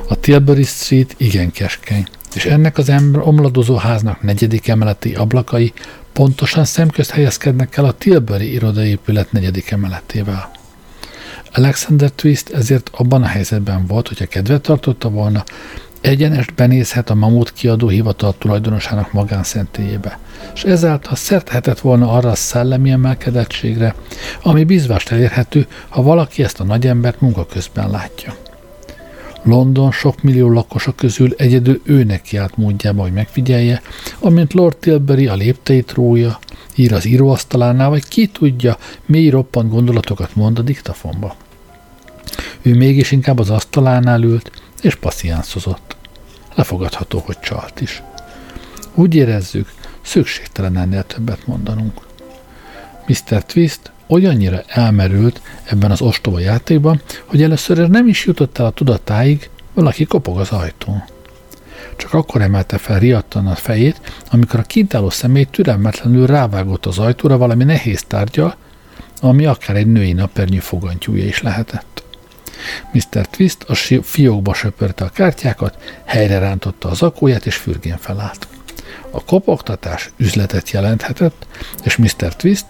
[0.09, 5.73] A Tilbury Street igen keskeny, és ennek az ember omladozó háznak negyedik emeleti ablakai
[6.13, 10.51] pontosan szemközt helyezkednek el a Tilbury irodaépület negyedik emeletével.
[11.53, 15.45] Alexander Twist ezért abban a helyzetben volt, hogyha kedvet tartotta volna,
[16.01, 20.19] egyenest benézhet a Mamut kiadó hivatal tulajdonosának magánszentélyébe,
[20.55, 23.95] és ezáltal szerthetett volna arra a szellemi emelkedettségre,
[24.43, 28.35] ami bizvást elérhető, ha valaki ezt a nagyembert munka közben látja.
[29.45, 33.83] London sok millió lakosa közül egyedül őnek járt módjába, hogy megfigyelje,
[34.19, 36.39] amint Lord Tilbury a lépteit rója,
[36.75, 41.37] ír az íróasztalánál, vagy ki tudja, mély roppant gondolatokat mond a diktafonba.
[42.63, 44.51] Ő mégis inkább az asztalánál ült,
[44.83, 45.97] és passziánszozott.
[46.55, 48.03] Lefogadható, hogy csalt is.
[48.95, 52.01] Úgy érezzük, szükségtelen ennél többet mondanunk.
[53.07, 53.45] Mr.
[53.45, 59.51] Twist olyannyira elmerült ebben az ostoba játékban, hogy először nem is jutott el a tudatáig,
[59.75, 61.03] valaki kopog az ajtón.
[61.97, 67.37] Csak akkor emelte fel riadtan a fejét, amikor a kintáló személy türelmetlenül rávágott az ajtóra
[67.37, 68.57] valami nehéz tárgyal,
[69.21, 72.03] ami akár egy női napernyő fogantyúja is lehetett.
[72.93, 73.27] Mr.
[73.27, 78.47] Twist a fiókba söpörte a kártyákat, helyre rántotta az akóját és fürgén felállt.
[79.15, 81.47] A kopogtatás üzletet jelenthetett,
[81.85, 82.37] és Mr.
[82.37, 82.67] Twist,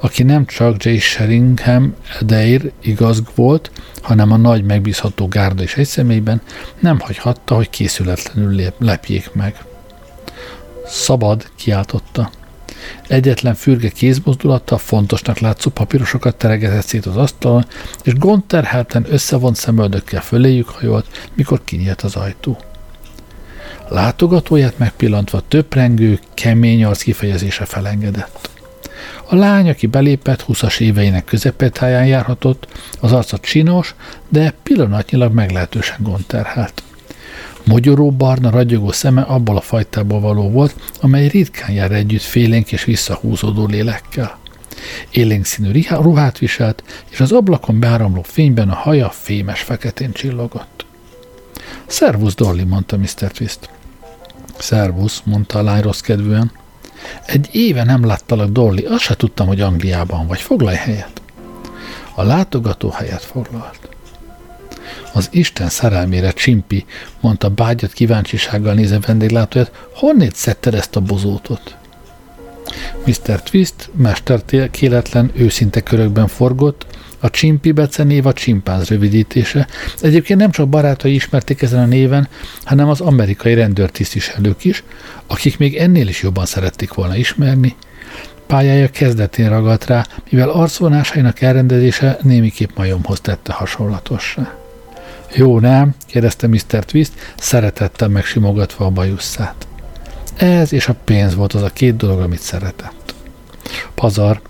[0.00, 0.96] aki nem csak J.
[0.96, 3.70] Sheringham Adair igaz volt,
[4.02, 6.42] hanem a nagy megbízható gárda is egy személyben,
[6.78, 9.64] nem hagyhatta, hogy készületlenül lepjék meg.
[10.86, 12.30] Szabad, kiáltotta.
[13.08, 17.66] Egyetlen fürge kézmozdulattal fontosnak látszó papírosokat teregetett szét az asztalon,
[18.02, 22.58] és gondterhelten összevont szemöldökkel föléjük hajolt, mikor kinyílt az ajtó.
[23.90, 28.50] Látogatóját megpillantva töprengő, kemény arc kifejezése felengedett.
[29.24, 32.66] A lány, aki belépett, 20 éveinek közepetáján járhatott,
[33.00, 33.94] az arca csinos,
[34.28, 36.82] de pillanatnyilag meglehetősen gondterhelt.
[37.64, 42.84] Mogyoró barna ragyogó szeme abból a fajtából való volt, amely ritkán jár együtt félénk és
[42.84, 44.38] visszahúzódó lélekkel.
[45.10, 50.84] Élénk színű ruhát viselt, és az ablakon beáramló fényben a haja fémes feketén csillogott.
[51.86, 53.30] Szervusz, Dolly, mondta Mr.
[53.32, 53.70] Twist.
[54.60, 56.52] Szervusz, mondta a lány rossz kedvűen.
[57.26, 60.40] Egy éve nem láttalak, Dolly, azt se tudtam, hogy Angliában vagy.
[60.40, 61.22] Foglalj helyet.
[62.14, 63.88] A látogató helyet foglalt.
[65.12, 66.84] Az Isten szerelmére csimpi,
[67.20, 71.76] mondta bágyat kíváncsisággal nézve vendéglátóját, honnét szedted ezt a bozótot?
[73.04, 73.42] Mr.
[73.42, 73.90] Twist
[74.70, 76.86] kéletlen, őszinte körökben forgott,
[77.20, 79.66] a Csimpi becenév a csimpánz rövidítése.
[80.00, 82.28] Egyébként nem csak barátai ismerték ezen a néven,
[82.64, 84.84] hanem az amerikai rendőrtisztviselők is,
[85.26, 87.76] akik még ennél is jobban szerették volna ismerni.
[88.46, 94.54] Pályája kezdetén ragadt rá, mivel arcvonásainak elrendezése némiképp majomhoz tette hasonlatossá.
[95.34, 95.94] Jó, nem?
[96.06, 96.84] kérdezte Mr.
[96.84, 99.66] Twist, szeretettel megsimogatva a bajusszát.
[100.36, 102.99] Ez és a pénz volt az a két dolog, amit szeretett.
[103.94, 104.40] Pazar,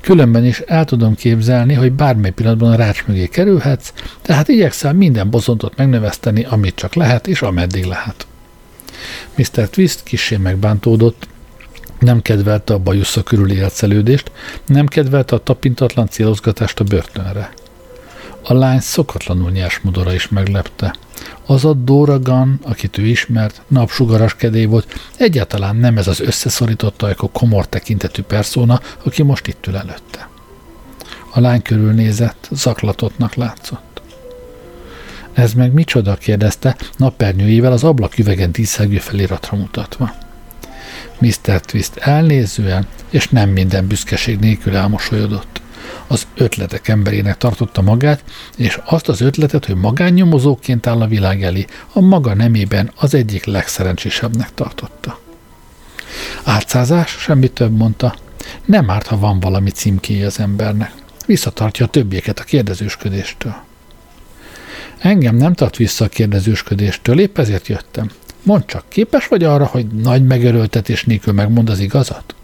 [0.00, 5.30] különben is el tudom képzelni, hogy bármely pillanatban a rács mögé kerülhetsz, tehát igyekszel minden
[5.30, 8.26] bozontot megnöveszteni, amit csak lehet, és ameddig lehet.
[9.36, 9.68] Mr.
[9.68, 11.28] Twist kissé megbántódott,
[11.98, 14.30] nem kedvelte a bajusza körüli élcelődést,
[14.66, 17.52] nem kedvelte a tapintatlan célozgatást a börtönre.
[18.42, 20.94] A lány szokatlanul nyers modora is meglepte.
[21.46, 27.02] Az a Dora Gunn, akit ő ismert, napsugaras kedély volt, egyáltalán nem ez az összeszorított
[27.02, 30.28] ajkó komor tekintetű perszóna, aki most itt ül előtte.
[31.30, 34.02] A lány körülnézett, zaklatottnak látszott.
[35.32, 36.14] Ez meg micsoda?
[36.14, 40.14] kérdezte, napernyőjével az ablaküvegen díszelgő feliratra mutatva.
[41.18, 41.60] Mr.
[41.60, 45.60] Twist elnézően és nem minden büszkeség nélkül elmosolyodott
[46.06, 48.24] az ötletek emberének tartotta magát,
[48.56, 53.44] és azt az ötletet, hogy magánnyomozóként áll a világ elé, a maga nemében az egyik
[53.44, 55.18] legszerencsésebbnek tartotta.
[56.44, 58.14] Átszázás, semmi több mondta.
[58.64, 60.92] Nem árt, ha van valami címkéje az embernek.
[61.26, 63.54] Visszatartja a többieket a kérdezősködéstől.
[64.98, 68.10] Engem nem tart vissza a kérdezősködéstől, épp ezért jöttem.
[68.42, 72.34] Mondd csak, képes vagy arra, hogy nagy megöröltetés nélkül megmond az igazat?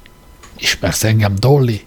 [0.58, 1.80] Ismersz engem, Dolly?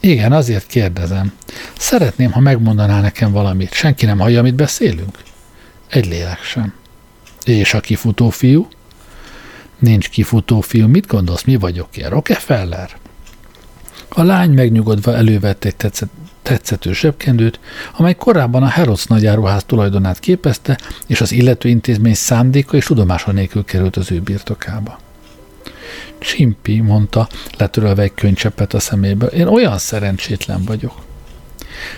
[0.00, 1.32] Igen, azért kérdezem.
[1.78, 3.72] Szeretném, ha megmondaná nekem valamit.
[3.72, 5.18] Senki nem hallja, amit beszélünk?
[5.88, 6.74] Egy lélek sem.
[7.44, 8.68] És a kifutó fiú?
[9.78, 10.86] Nincs kifutó fiú.
[10.86, 12.08] Mit gondolsz, mi vagyok én?
[12.08, 12.90] Rockefeller?
[14.08, 16.10] A lány megnyugodva elővette egy tetszett,
[16.42, 17.60] tetszető zsebkendőt,
[17.96, 23.64] amely korábban a Herod's nagyáruház tulajdonát képezte, és az illető intézmény szándéka és tudomása nélkül
[23.64, 24.98] került az ő birtokába.
[26.18, 29.26] Csimpi, mondta, letörölve egy könycsepet a szemébe.
[29.26, 30.92] Én olyan szerencsétlen vagyok.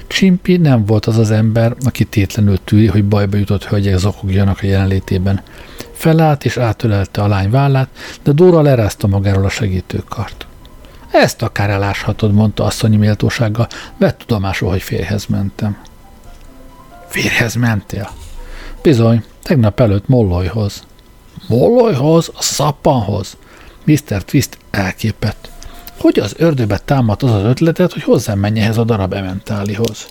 [0.07, 4.66] Csimpi nem volt az az ember, aki tétlenül tűri, hogy bajba jutott hölgyek zokogjanak a
[4.66, 5.43] jelenlétében.
[5.93, 7.88] Felállt és átölelte a lány vállát,
[8.22, 10.47] de Dóra lerázta magáról a segítőkart.
[11.12, 13.68] Ezt akár eláshatod, mondta asszonyi méltósággal,
[13.99, 15.76] vett tudomásul, hogy férhez mentem.
[17.09, 18.11] Férhez mentél?
[18.82, 20.82] Bizony, tegnap előtt Molloyhoz.
[21.49, 22.30] Molloyhoz?
[22.34, 23.36] A szappanhoz?
[23.85, 24.22] Mr.
[24.24, 25.51] Twist elképett.
[25.99, 30.07] Hogy az ördöbe támadt az az ötletet, hogy hozzám menj ehhez a darab ementálihoz?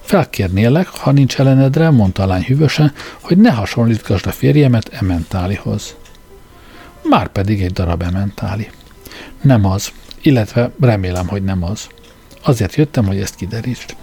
[0.00, 5.94] Felkérnélek, ha nincs ellenedre, mondta a lány hűvösen, hogy ne hasonlítgasd a férjemet ementálihoz.
[7.02, 8.70] Már pedig egy darab ementáli.
[9.42, 9.92] Nem az,
[10.22, 11.86] illetve remélem, hogy nem az.
[12.42, 13.96] Azért jöttem, hogy ezt kiderítsd.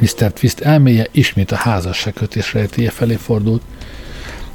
[0.00, 0.32] Mr.
[0.32, 3.62] Twist elméje ismét a házasság kötés rejtéje felé fordult.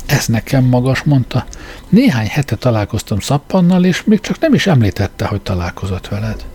[0.05, 1.45] Ez nekem magas, mondta.
[1.89, 6.45] Néhány hete találkoztam Szappannal, és még csak nem is említette, hogy találkozott veled.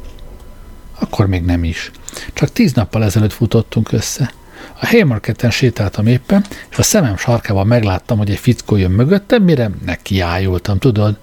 [0.99, 1.91] Akkor még nem is.
[2.33, 4.33] Csak tíz nappal ezelőtt futottunk össze.
[4.81, 9.71] A Haymarketen sétáltam éppen, és a szemem sarkában megláttam, hogy egy fickó jön mögöttem, mire
[9.85, 11.19] nekiájultam, tudod?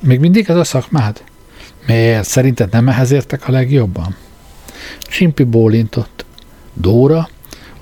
[0.00, 1.22] Még mindig ez a szakmád?
[1.86, 2.24] Miért?
[2.24, 4.16] Szerinted nem ehhez értek a legjobban?
[5.00, 6.24] Csimpi bólintott.
[6.72, 7.28] Dóra,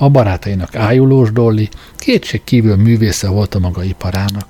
[0.03, 4.47] a barátainak ájulós Dolly, kétség kívül művésze volt a maga iparának.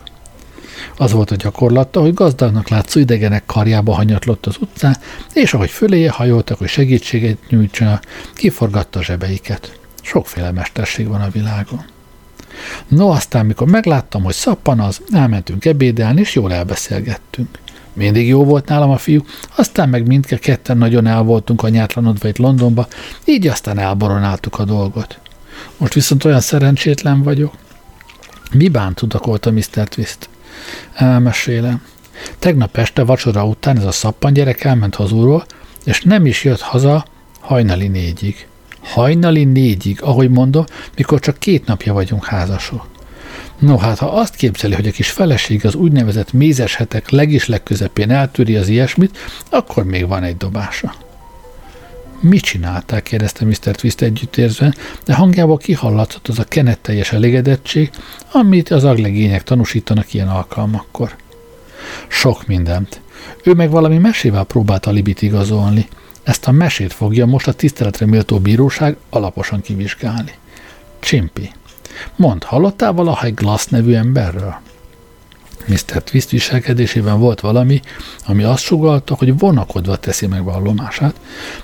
[0.97, 4.97] Az volt a gyakorlata, hogy gazdagnak látszó idegenek karjába hanyatlott az utcán,
[5.35, 7.99] és ahogy föléje hajoltak, hogy segítséget nyújtson,
[8.35, 9.79] kiforgatta a zsebeiket.
[10.03, 11.85] Sokféle mesterség van a világon.
[12.89, 17.59] No, aztán, mikor megláttam, hogy szappan az, elmentünk ebédelni, és jól elbeszélgettünk.
[17.93, 19.25] Mindig jó volt nálam a fiú,
[19.57, 22.87] aztán meg mindketten nagyon el voltunk anyátlanodva itt Londonba,
[23.25, 25.22] így aztán elboronáltuk a dolgot.
[25.77, 27.55] Most viszont olyan szerencsétlen vagyok.
[28.53, 29.89] Mi bánt tudakolta Mr.
[29.89, 30.29] Twist?
[30.95, 31.83] Elmesélem.
[32.39, 35.47] Tegnap este vacsora után ez a szappan gyerek elment hazúról,
[35.85, 37.05] és nem is jött haza
[37.41, 38.47] hajnali négyig.
[38.83, 40.65] Hajnali négyig, ahogy mondom,
[40.97, 42.87] mikor csak két napja vagyunk házasok.
[43.59, 48.11] No hát, ha azt képzeli, hogy a kis feleség az úgynevezett mézes hetek legis legközepén
[48.11, 49.19] eltűri az ilyesmit,
[49.51, 50.95] akkor még van egy dobása.
[52.23, 53.03] Mit csinálták?
[53.03, 53.75] kérdezte Mr.
[53.77, 57.91] Twist együttérzően, de hangjából kihallatszott az a kenetteljes elégedettség,
[58.33, 61.17] amit az aglegények tanúsítanak ilyen alkalmakkor.
[62.09, 63.01] Sok mindent.
[63.45, 65.89] Ő meg valami mesével próbált a libit igazolni.
[66.23, 70.33] Ezt a mesét fogja most a tiszteletre méltó bíróság alaposan kivizsgálni.
[71.01, 71.53] Csimpi.
[72.17, 74.61] Mond, hallottál valaha egy Glass nevű emberről?
[75.67, 76.03] Mr.
[76.03, 77.81] Twist viselkedésében volt valami,
[78.27, 81.21] ami azt sugalta, hogy vonakodva teszi meg vallomását,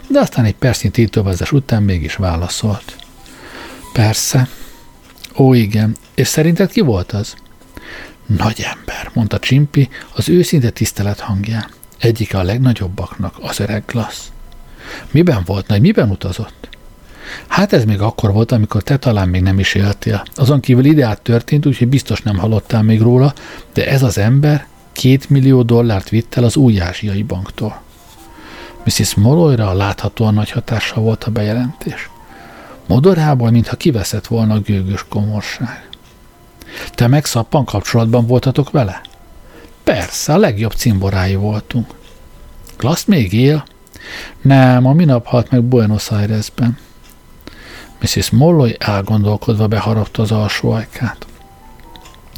[0.08, 2.96] de aztán egy percnyi tétovázás után mégis válaszolt.
[3.92, 4.48] Persze.
[5.36, 5.96] Ó, igen.
[6.14, 7.34] És szerinted ki volt az?
[8.26, 11.70] Nagy ember, mondta Csimpi az őszinte tisztelet hangján.
[11.98, 14.16] Egyike a legnagyobbaknak, az öreg Glass.
[15.10, 16.77] Miben volt nagy, miben utazott?
[17.46, 20.22] Hát ez még akkor volt, amikor te talán még nem is éltél.
[20.34, 23.32] Azon kívül ideát történt, úgyhogy biztos nem hallottál még róla,
[23.72, 27.80] de ez az ember két millió dollárt vitt el az új ázsiai banktól.
[28.84, 29.14] Mrs.
[29.14, 32.10] Molloyra láthatóan nagy hatással volt a bejelentés.
[32.86, 35.88] Modorából, mintha kiveszett volna a gőgös komorság.
[36.94, 39.00] Te meg szappan kapcsolatban voltatok vele?
[39.84, 41.86] Persze, a legjobb cimborái voltunk.
[42.76, 43.64] Klassz még él?
[44.42, 46.78] Nem, a minap halt meg Buenos Airesben.
[48.00, 48.30] Mrs.
[48.30, 51.26] Molloy elgondolkodva beharapta az alsó ajkát.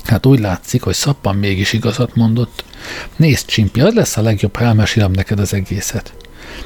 [0.04, 2.64] Hát úgy látszik, hogy szappan mégis igazat mondott.
[3.16, 6.14] Nézd, Csimpi, az lesz a legjobb, ha elmesélem neked az egészet.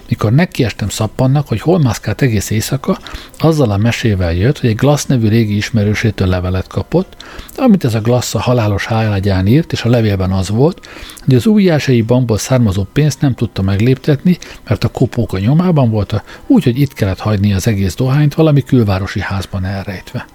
[0.08, 2.98] Mikor nekiestem szappannak, hogy hol mászkált egész éjszaka,
[3.38, 7.16] azzal a mesével jött, hogy egy Glass nevű régi ismerősétől levelet kapott,
[7.56, 10.88] amit ez a Glass a halálos hájlágyán írt, és a levélben az volt,
[11.24, 16.22] hogy az újjásai bankból származó pénzt nem tudta megléptetni, mert a kopók a nyomában volt,
[16.46, 20.26] úgyhogy itt kellett hagyni az egész dohányt valami külvárosi házban elrejtve.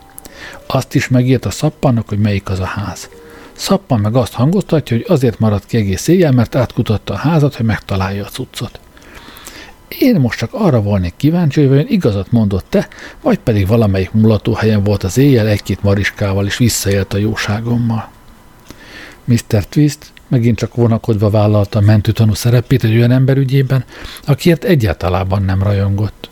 [0.68, 3.10] Azt is megírt a szappannak, hogy melyik az a ház.
[3.54, 7.66] Szappan meg azt hangoztatja, hogy azért maradt ki egész éjjel, mert átkutatta a házat, hogy
[7.66, 8.80] megtalálja a cuccot.
[9.98, 12.88] Én most csak arra volnék kíváncsi, hogy igazat mondott te,
[13.22, 18.10] vagy pedig valamelyik mulatóhelyen volt az éjjel egy-két mariskával, és visszaélt a jóságommal.
[19.24, 19.66] Mr.
[19.70, 23.86] Twist megint csak vonakodva vállalta a mentőtanú szerepét egy olyan ember ügyében,
[24.26, 26.30] akiért egyáltalában nem rajongott.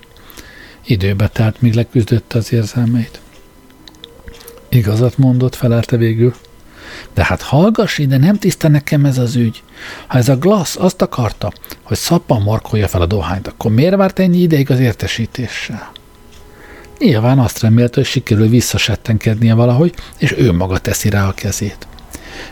[0.86, 3.20] Időbe telt, míg leküzdötte az érzelmeit.
[4.70, 6.34] Igazat mondott, felelte végül.
[7.14, 9.64] De hát hallgass ide, nem tiszta nekem ez az ügy.
[10.08, 11.52] Ha ez a Glass azt akarta,
[11.84, 15.92] hogy szappan markolja fel a dohányt, akkor miért várt ennyi ideig az értesítéssel?
[17.00, 21.88] Nyilván azt remélte, hogy sikerül visszasettenkednie valahogy, és ő maga teszi rá a kezét.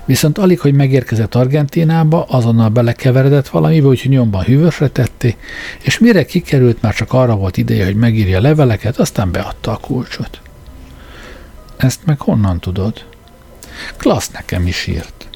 [0.06, 5.36] Viszont alig, hogy megérkezett Argentinába, azonnal belekeveredett valamibe, úgyhogy nyomban hűvösre tetté,
[5.82, 10.42] és mire kikerült, már csak arra volt ideje, hogy megírja leveleket, aztán beadta a kulcsot.
[11.78, 13.06] Ezt meg honnan tudod?
[13.98, 15.28] Klassz nekem is írt.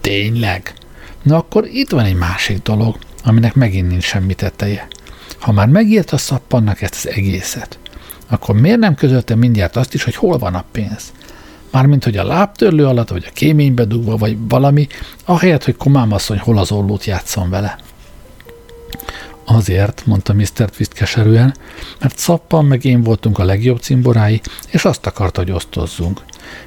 [0.00, 0.74] Tényleg?
[1.22, 4.88] Na akkor itt van egy másik dolog, aminek megint nincs semmi teteje.
[5.38, 7.78] Ha már megírt a szappannak ezt az egészet,
[8.28, 11.12] akkor miért nem közölte mindjárt azt is, hogy hol van a pénz?
[11.70, 14.86] Mármint, hogy a lábtörlő alatt, vagy a kéménybe dugva, vagy valami,
[15.24, 17.78] ahelyett, hogy komámasszony hol az ollót játszon vele.
[19.48, 20.70] Azért, mondta Mr.
[20.70, 21.56] Twist keserűen,
[22.00, 26.20] mert Szappan meg én voltunk a legjobb cimborái, és azt akarta, hogy osztozzunk.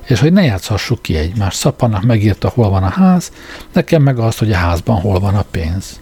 [0.07, 1.57] És hogy ne játszhassuk ki egymást.
[1.57, 3.31] Szappannak megírta, hol van a ház,
[3.73, 5.99] nekem meg azt, hogy a házban hol van a pénz.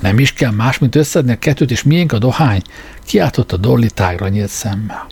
[0.00, 2.62] Nem is kell más, mint összedni a kettőt, és miénk a dohány?
[3.48, 5.06] A Dolly tágra nyílt szemmel.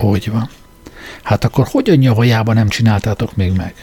[0.00, 0.48] Úgy van.
[1.22, 3.74] Hát akkor hogyan nyavajában nem csináltátok még meg?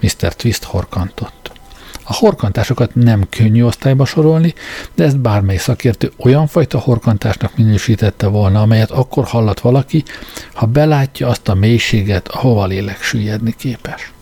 [0.00, 0.34] Mr.
[0.34, 1.37] Twist horkantott.
[2.10, 4.54] A horkantásokat nem könnyű osztályba sorolni,
[4.94, 10.04] de ezt bármely szakértő olyan fajta horkantásnak minősítette volna, amelyet akkor hallat valaki,
[10.52, 14.12] ha belátja azt a mélységet, ahova lélek süllyedni képes.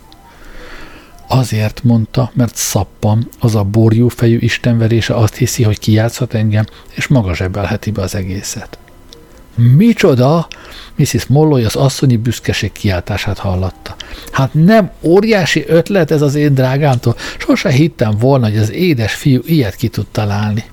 [1.27, 6.65] Azért mondta, mert szappan, az a borjú fejű istenverése azt hiszi, hogy kijátszhat engem,
[6.95, 8.77] és maga zsebelheti be az egészet.
[9.57, 10.47] Micsoda?
[10.95, 11.25] Mrs.
[11.25, 13.95] Molloy az asszonyi büszkeség kiáltását hallatta.
[14.31, 17.15] Hát nem óriási ötlet ez az én drágámtól.
[17.37, 20.63] Sose hittem volna, hogy az édes fiú ilyet ki tud találni.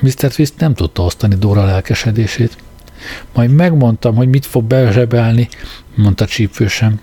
[0.00, 0.32] Mr.
[0.34, 2.56] Twist nem tudta osztani Dóra lelkesedését.
[3.34, 5.48] Majd megmondtam, hogy mit fog bezsebelni,
[5.94, 7.00] mondta csípősen.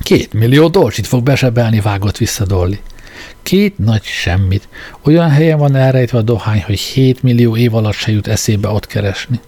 [0.00, 2.80] Két millió dolcsit fog besebelni, vágott vissza Dolly.
[3.42, 4.68] Két nagy semmit.
[5.02, 8.86] Olyan helyen van elrejtve a dohány, hogy 7 millió év alatt se jut eszébe ott
[8.86, 9.40] keresni.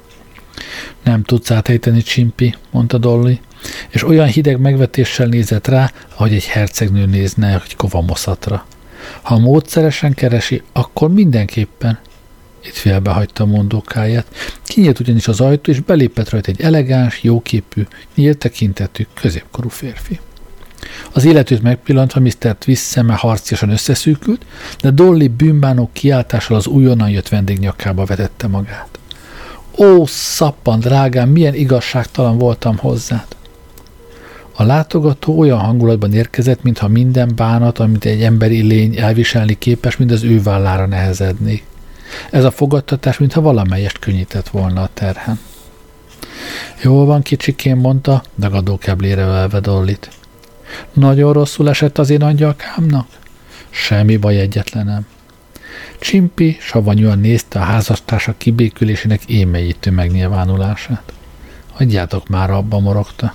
[1.02, 3.40] Nem tudsz áthejteni, Csimpi, mondta Dolly,
[3.88, 8.66] és olyan hideg megvetéssel nézett rá, ahogy egy hercegnő nézne egy kovamoszatra.
[9.22, 11.98] Ha módszeresen keresi, akkor mindenképpen.
[12.64, 14.26] Itt félbehagyta a mondókáját.
[14.62, 20.20] Kinyílt ugyanis az ajtó, és belépett rajta egy elegáns, jóképű, nyílt tekintetű, középkorú férfi.
[21.12, 22.56] Az illetőt megpillantva Mr.
[22.58, 24.46] Twist szeme harciasan összeszűkült,
[24.80, 28.98] de Dolly bűnbánó kiáltással az újonnan jött vendég nyakába vetette magát.
[29.76, 33.26] Ó, szappan, drágám, milyen igazságtalan voltam hozzád!
[34.56, 40.10] A látogató olyan hangulatban érkezett, mintha minden bánat, amit egy emberi lény elviselni képes, mind
[40.10, 41.62] az ő vállára nehezedni.
[42.30, 45.38] Ez a fogadtatás, mintha valamelyest könnyített volna a terhen.
[46.82, 50.08] Jól van, kicsikém, mondta, dagadó keblére ölve Dollit.
[50.92, 53.06] Nagyon rosszul esett az én angyalkámnak?
[53.70, 55.06] Semmi baj egyetlenem.
[55.98, 61.12] Csimpi savanyúan nézte a házastársak kibékülésének émeítő megnyilvánulását.
[61.72, 63.34] Hagyjátok már abba, morogta.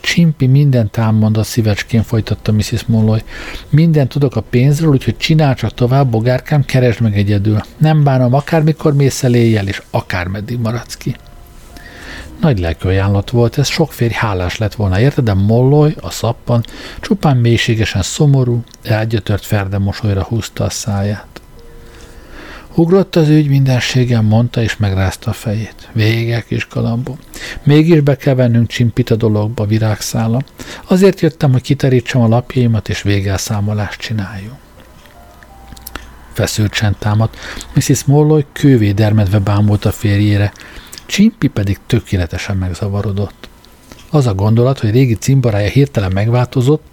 [0.00, 2.84] Csimpi mindent a szívecskén folytatta Mrs.
[2.86, 3.22] Molloy.
[3.68, 7.60] Minden tudok a pénzről, úgyhogy csinál csak tovább, bogárkám, keresd meg egyedül.
[7.76, 11.16] Nem bánom, akármikor mész el éjjel, és akármeddig maradsz ki.
[12.40, 16.64] Nagy lelkű ajánlat volt, ez sok férj hálás lett volna érte, de Molloy, a szappan,
[17.00, 21.41] csupán mélységesen szomorú, elgyötört ferde mosolyra húzta a száját.
[22.74, 25.88] Ugrott az ügy mindenségen, mondta, és megrázta a fejét.
[25.92, 27.18] Vége, kis kalambom.
[27.62, 30.42] Mégis be kell vennünk csimpit a dologba, virágszála.
[30.84, 34.58] Azért jöttem, hogy kiterítsam a lapjaimat, és végelszámolást csináljunk.
[36.32, 37.36] Feszült csend támadt.
[37.74, 38.04] Mrs.
[38.04, 40.52] Molloy kővé dermedve bámult a férjére.
[41.06, 43.48] Csimpi pedig tökéletesen megzavarodott.
[44.10, 46.84] Az a gondolat, hogy régi cimborája hirtelen megváltozott,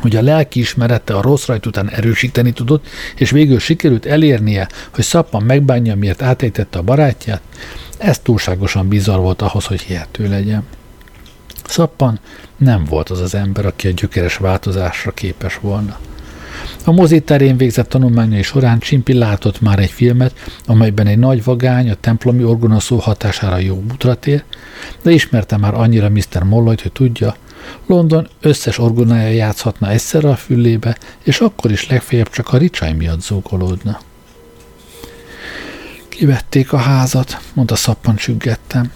[0.00, 2.86] hogy a lelki ismerete a rossz rajt után erősíteni tudott,
[3.16, 7.40] és végül sikerült elérnie, hogy szappan megbánja, miért átejtette a barátját,
[7.98, 10.64] ez túlságosan bizarr volt ahhoz, hogy hihető legyen.
[11.64, 12.20] Szappan
[12.56, 15.98] nem volt az az ember, aki a gyökeres változásra képes volna.
[16.84, 20.34] A mozi terén végzett tanulmányai során Csimpi látott már egy filmet,
[20.66, 24.44] amelyben egy nagy vagány a templomi orgonaszó hatására jó útra tér,
[25.02, 26.42] de ismerte már annyira Mr.
[26.42, 27.36] Molloyt, hogy tudja,
[27.86, 33.22] London összes orgonája játszhatna egyszerre a füllébe, és akkor is legfeljebb csak a ricsaj miatt
[33.22, 34.00] zúgolódna.
[36.08, 38.92] Kivették a házat, mondta szappan csüggettem.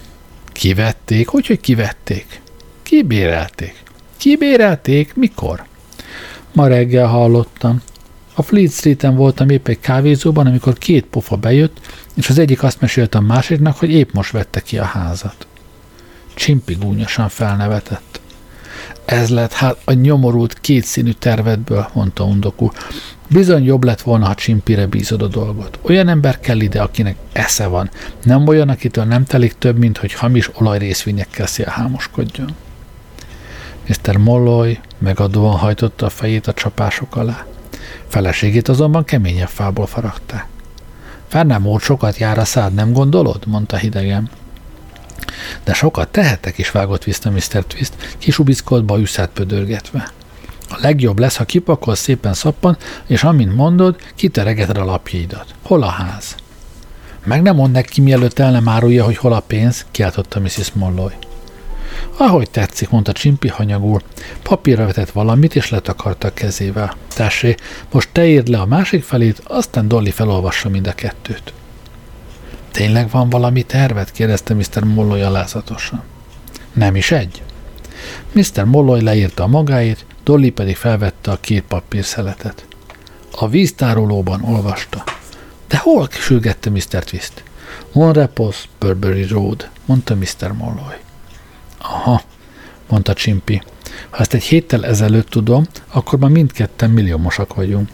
[0.53, 1.29] Kivették?
[1.29, 2.41] Hogy, hogy kivették?
[2.83, 3.83] Kibérelték.
[4.17, 5.15] Kibérelték?
[5.15, 5.65] Mikor?
[6.53, 7.83] Ma reggel hallottam.
[8.35, 11.81] A Fleet Street-en voltam épp egy kávézóban, amikor két pofa bejött,
[12.15, 15.47] és az egyik azt mesélte a másiknak, hogy épp most vette ki a házat.
[16.35, 18.21] Csimpi gúnyosan felnevetett.
[19.05, 22.69] Ez lett hát a nyomorult kétszínű tervedből, mondta Undoku.
[23.29, 25.79] Bizony jobb lett volna, ha csimpire bízod a dolgot.
[25.83, 27.91] Olyan ember kell ide, akinek esze van.
[28.23, 32.49] Nem olyan, akitől nem telik több, mint hogy hamis olajrészvényekkel szélhámoskodjon.
[33.89, 34.17] Mr.
[34.17, 37.47] Molloy megadóan hajtotta a fejét a csapások alá.
[38.09, 40.47] Feleségét azonban keményebb fából faragták.
[41.29, 43.47] Fernám sokat jár a szád, nem gondolod?
[43.47, 44.31] mondta hidegen.
[45.65, 47.65] De sokat tehetek is, vágott vissza Mr.
[47.67, 50.13] Twist, kisubickolt bajuszát pödörgetve.
[50.69, 52.77] A legjobb lesz, ha kipakol szépen szappan,
[53.07, 55.55] és amint mondod, kiteregeted a lapjaidat.
[55.63, 56.35] Hol a ház?
[57.25, 60.73] Meg nem mond neki, mielőtt el nem árulja, hogy hol a pénz, kiáltotta Mrs.
[60.73, 61.13] Molloy.
[62.17, 64.01] Ahogy tetszik, mondta Csimpi hanyagul.
[64.43, 66.97] Papírra vetett valamit, és letakarta a kezével.
[67.15, 67.55] Tessé,
[67.93, 71.53] most te írd le a másik felét, aztán Dolly felolvassa mind a kettőt.
[72.75, 74.13] Tényleg van valami tervet?
[74.13, 74.85] kérdezte Mr.
[74.85, 76.03] Molloy alázatosan.
[76.73, 77.43] Nem is egy.
[78.33, 78.65] Mr.
[78.65, 82.67] Molloy leírta a magáét, Dolly pedig felvette a két papírszeletet.
[83.31, 85.05] A víztárolóban olvasta.
[85.69, 87.05] De hol sürgette Mr.
[87.05, 87.43] Twist?
[87.93, 90.53] Mon repos, Burberry Road, mondta Mr.
[90.53, 90.97] Molloy.
[91.79, 92.23] Aha,
[92.89, 93.63] mondta Csimpi.
[94.11, 97.89] Ha ezt egy héttel ezelőtt tudom, akkor már mindketten milliómosak vagyunk.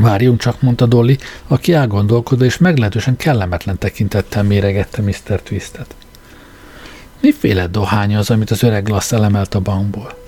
[0.00, 5.42] Várjunk csak, mondta Dolly, aki elgondolkodott és meglehetősen kellemetlen tekintettel méregette Mr.
[5.42, 5.94] Twistet.
[7.20, 10.18] Miféle dohány az, amit az öreg Glass elemelt a bankból?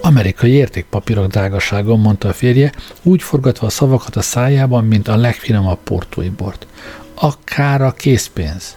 [0.00, 2.72] Amerikai értékpapírok drágaságon, mondta a férje,
[3.02, 6.66] úgy forgatva a szavakat a szájában, mint a legfinomabb portói bort.
[7.14, 8.76] Akár a készpénz.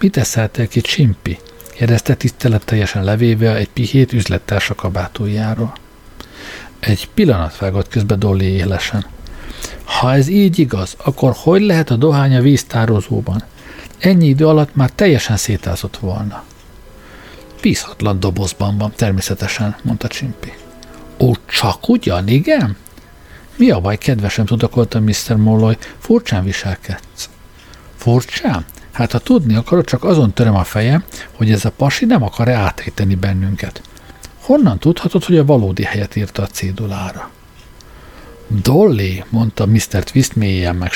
[0.00, 1.38] Mit eszeltél ki, csimpi?
[1.74, 5.72] kérdezte tiszteletteljesen levéve egy pihét üzlettársa kabátójáról.
[6.80, 9.06] Egy pillanat vágott közbe Dolly élesen.
[9.84, 13.44] Ha ez így igaz, akkor hogy lehet a dohány a víztározóban?
[13.98, 16.44] Ennyi idő alatt már teljesen szétázott volna.
[17.60, 20.52] Bízhatlan dobozban van, természetesen, mondta Csimpi.
[21.18, 22.76] Ó, csak ugyan, igen?
[23.56, 25.36] Mi a baj, kedvesem, tudakolta Mr.
[25.36, 27.28] Molloy, furcsán viselkedsz.
[27.96, 28.64] Furcsán?
[28.92, 32.54] Hát ha tudni akarod, csak azon töröm a fejem, hogy ez a pasi nem akar-e
[32.54, 33.82] átéteni bennünket.
[34.40, 37.30] Honnan tudhatod, hogy a valódi helyet írta a cédulára?
[38.60, 40.02] Dolly, mondta Mr.
[40.04, 40.88] Twist mélyen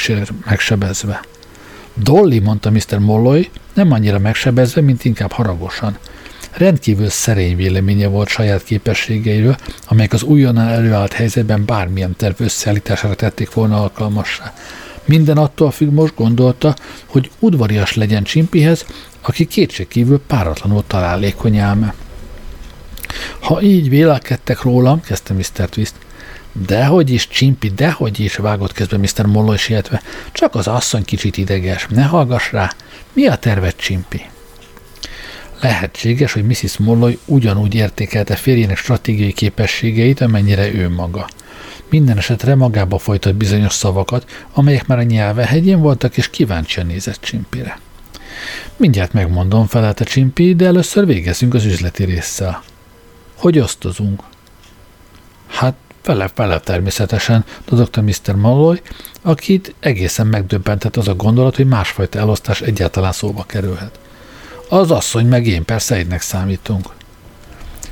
[0.45, 1.21] megsebezve.
[1.95, 2.99] Dolly, mondta Mr.
[2.99, 5.99] Molloy, nem annyira megsebezve, mint inkább haragosan.
[6.53, 13.53] Rendkívül szerény véleménye volt saját képességeiről, amelyek az újonnan előállt helyzetben bármilyen terv összeállítására tették
[13.53, 14.55] volna alkalmassá.
[15.05, 16.75] Minden attól függ most gondolta,
[17.07, 18.85] hogy udvarias legyen Csimpihez,
[19.21, 21.95] aki kétségkívül páratlanul találékony álme.
[23.39, 25.69] Ha így vélekedtek rólam, kezdte Mr.
[25.69, 25.95] Twist,
[26.65, 29.27] Dehogy is, Csimpi, dehogy is, vágott közben Mr.
[29.27, 30.03] Molloy sietve.
[30.33, 31.87] Csak az asszony kicsit ideges.
[31.91, 32.73] Ne hallgass rá.
[33.13, 34.23] Mi a terved, Csimpi?
[35.61, 36.77] Lehetséges, hogy Mrs.
[36.77, 41.29] Molloy ugyanúgy értékelte férjének stratégiai képességeit, amennyire ő maga.
[41.91, 47.21] Minden esetre magába folytott bizonyos szavakat, amelyek már a nyelve hegyén voltak, és kíváncsian nézett
[47.21, 47.79] Csimpire.
[48.77, 52.63] Mindjárt megmondom, felelte Csimpi, de először végezzünk az üzleti résszel.
[53.35, 54.23] Hogy osztozunk?
[55.47, 55.75] Hát
[56.07, 58.35] Fele, fele természetesen, dodogta Mr.
[58.35, 58.81] Malloy,
[59.23, 63.99] akit egészen megdöbbentett az a gondolat, hogy másfajta elosztás egyáltalán szóba kerülhet.
[64.69, 66.87] Az asszony meg én persze egynek számítunk.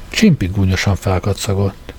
[0.08, 1.92] Csimpi gúnyosan felkacagott.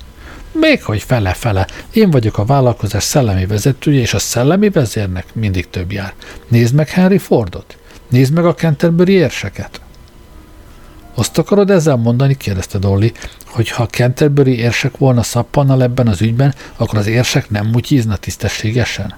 [0.51, 5.91] Még hogy fele-fele, én vagyok a vállalkozás szellemi vezetője, és a szellemi vezérnek mindig több
[5.91, 6.13] jár.
[6.47, 7.77] Nézd meg Henry Fordot,
[8.09, 9.81] nézd meg a Canterbury érseket.
[11.15, 13.11] Azt akarod ezzel mondani, kérdezte Dolly,
[13.45, 19.15] hogy ha Canterbury érsek volna szappannal ebben az ügyben, akkor az érsek nem mutyízna tisztességesen?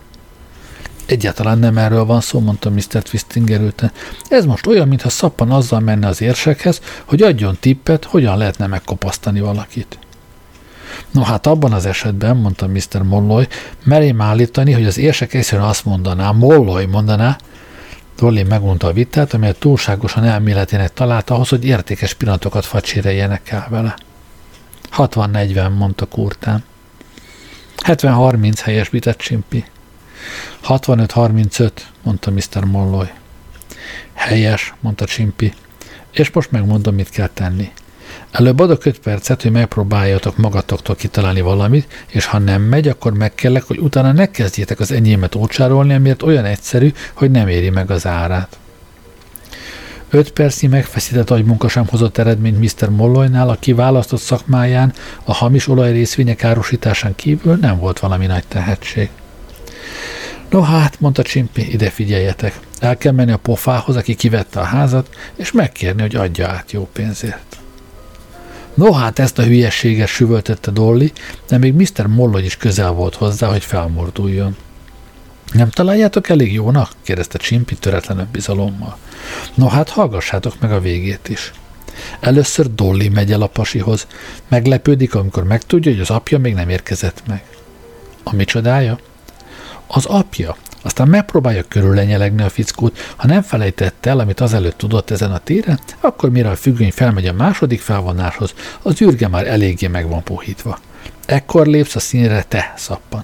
[1.05, 3.01] Egyáltalán nem erről van szó, mondta Mr.
[3.01, 3.91] Twisting erőten.
[4.29, 9.39] Ez most olyan, mintha szappan azzal menne az érsekhez, hogy adjon tippet, hogyan lehetne megkopasztani
[9.39, 9.97] valakit.
[11.11, 13.01] No hát abban az esetben, mondta Mr.
[13.03, 13.47] Molloy,
[13.83, 17.37] merém állítani, hogy az érsek egyszerűen azt mondaná, Molloy mondaná,
[18.17, 23.95] Dolly megmondta a vitát, amelyet túlságosan elméletének találta ahhoz, hogy értékes pillanatokat facséreljenek el vele.
[24.97, 26.63] 60-40, mondta Kurtán.
[27.77, 29.65] 70-30 helyes vitett Csimpi.
[30.67, 31.71] 65-35,
[32.03, 32.63] mondta Mr.
[32.63, 33.07] Molloy.
[34.13, 35.53] Helyes, mondta Csimpi.
[36.11, 37.71] És most megmondom, mit kell tenni.
[38.31, 43.63] Előbb adok 5 percet, hogy megpróbáljatok magatoktól kitalálni valamit, és ha nem megy, akkor megkellek,
[43.63, 48.07] hogy utána ne kezdjétek az enyémet ócsárolni, amiért olyan egyszerű, hogy nem éri meg az
[48.07, 48.57] árát.
[50.09, 52.89] Öt percnyi megfeszített agymunka sem hozott eredményt Mr.
[52.89, 54.93] Molloynál, aki választott szakmáján
[55.23, 59.09] a hamis olajrészvények árusításán kívül nem volt valami nagy tehetség.
[60.49, 62.59] No hát, mondta Csimpi, ide figyeljetek.
[62.79, 66.89] El kell menni a pofához, aki kivette a házat, és megkérni, hogy adja át jó
[66.93, 67.56] pénzért.
[68.77, 71.11] No hát ezt a hülyességet süvöltette Dolly,
[71.47, 72.05] de még Mr.
[72.07, 74.55] Molloy is közel volt hozzá, hogy felmorduljon.
[75.53, 76.91] Nem találjátok elég jónak?
[77.01, 78.97] kérdezte Csimpi töretlenebb bizalommal.
[79.53, 81.51] No hát hallgassátok meg a végét is.
[82.19, 84.07] Először Dolly megy el a pasihoz.
[84.47, 87.43] Meglepődik, amikor megtudja, hogy az apja még nem érkezett meg.
[88.23, 88.99] A micsodája?
[89.87, 90.55] Az apja.
[90.87, 95.79] Aztán megpróbálja körüllenyelegni a fickót, ha nem felejtette el, amit azelőtt tudott ezen a téren,
[95.99, 100.79] akkor mire a függöny felmegy a második felvonáshoz, az űrge már eléggé meg van puhítva.
[101.25, 103.23] Ekkor lépsz a színre te, szappan.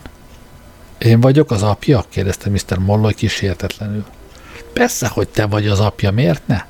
[0.98, 2.06] Én vagyok az apja?
[2.10, 2.78] kérdezte Mr.
[2.78, 4.06] Molloy kísértetlenül.
[4.74, 6.62] Persze, hogy te vagy az apja, miért ne?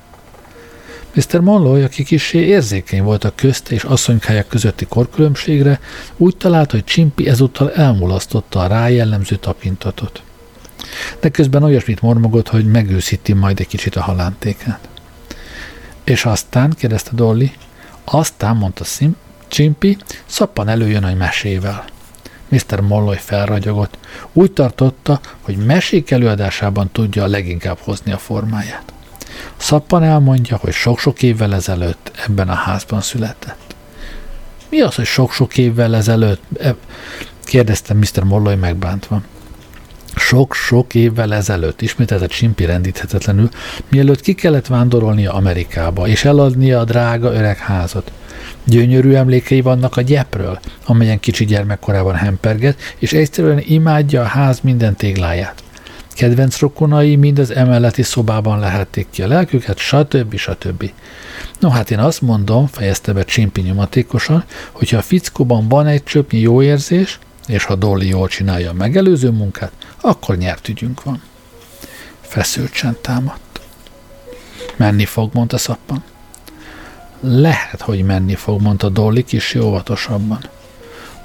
[1.14, 1.40] Mr.
[1.40, 5.80] Monroe, aki kisé érzékeny volt a közte és asszonykája közötti korkülönbségre,
[6.16, 10.22] úgy talált, hogy Csimpi ezúttal elmulasztotta a rájellemző tapintatot.
[11.20, 14.88] De közben olyasmit mormogott, hogy megőszíti majd egy kicsit a halántékát.
[16.04, 17.52] És aztán, kérdezte Dolly,
[18.04, 19.16] aztán, mondta Sim,
[19.48, 21.84] Csimpi, szappan előjön egy mesével.
[22.48, 22.80] Mr.
[22.80, 23.98] Molloy felragyogott.
[24.32, 28.92] Úgy tartotta, hogy mesék előadásában tudja a leginkább hozni a formáját.
[29.56, 33.74] Szappan elmondja, hogy sok-sok évvel ezelőtt ebben a házban született.
[34.68, 36.42] Mi az, hogy sok-sok évvel ezelőtt?
[36.60, 36.76] E-
[37.44, 38.22] kérdezte Mr.
[38.22, 39.22] Molloy megbántva.
[40.26, 43.48] Sok-sok évvel ezelőtt, ismételte Csimpi rendíthetetlenül,
[43.88, 48.12] mielőtt ki kellett vándorolnia Amerikába, és eladnia a drága öreg házat.
[48.64, 54.96] Gyönyörű emlékei vannak a gyepről, amelyen kicsi gyermekkorában hemperget, és egyszerűen imádja a ház minden
[54.96, 55.62] tégláját.
[56.14, 60.36] Kedvenc rokonai mind az emeleti szobában lehették ki a lelküket, stb.
[60.36, 60.90] stb.
[61.58, 66.38] No hát én azt mondom, fejezte be Csimpi nyomatékosan, hogyha a fickóban van egy csöpnyi
[66.38, 69.72] jó érzés, és ha Dolly jól csinálja a megelőző munkát,
[70.04, 71.22] akkor nyert ügyünk van.
[72.20, 73.60] Feszült csend támadt.
[74.76, 76.02] Menni fog, mondta szappan.
[77.20, 80.40] Lehet, hogy menni fog, mondta Dolly kis óvatosabban.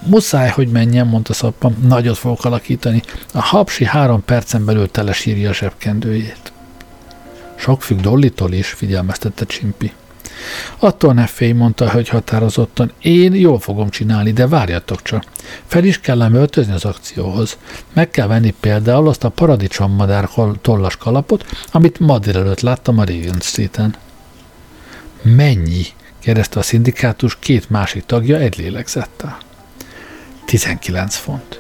[0.06, 3.02] Muszáj, hogy menjen, mondta Szappan, nagyot fogok alakítani.
[3.34, 6.52] A hapsi három percen belül telesírja a zsebkendőjét.
[7.56, 9.94] Sok függ Dollitól is, figyelmeztette Csimpi.
[10.78, 12.92] Attól ne félj, mondta, hogy határozottan.
[13.02, 15.24] Én jól fogom csinálni, de várjatok csak.
[15.66, 17.58] Fel is kellem öltözni az akcióhoz.
[17.94, 20.30] Meg kell venni például azt a paradicsommadár
[20.62, 23.96] tollas kalapot, amit ma délelőtt láttam a Regent Street-en.
[25.22, 25.86] Mennyi?
[26.20, 29.38] kérdezte a szindikátus két másik tagja egy lélegzettel.
[30.46, 31.60] 19 font.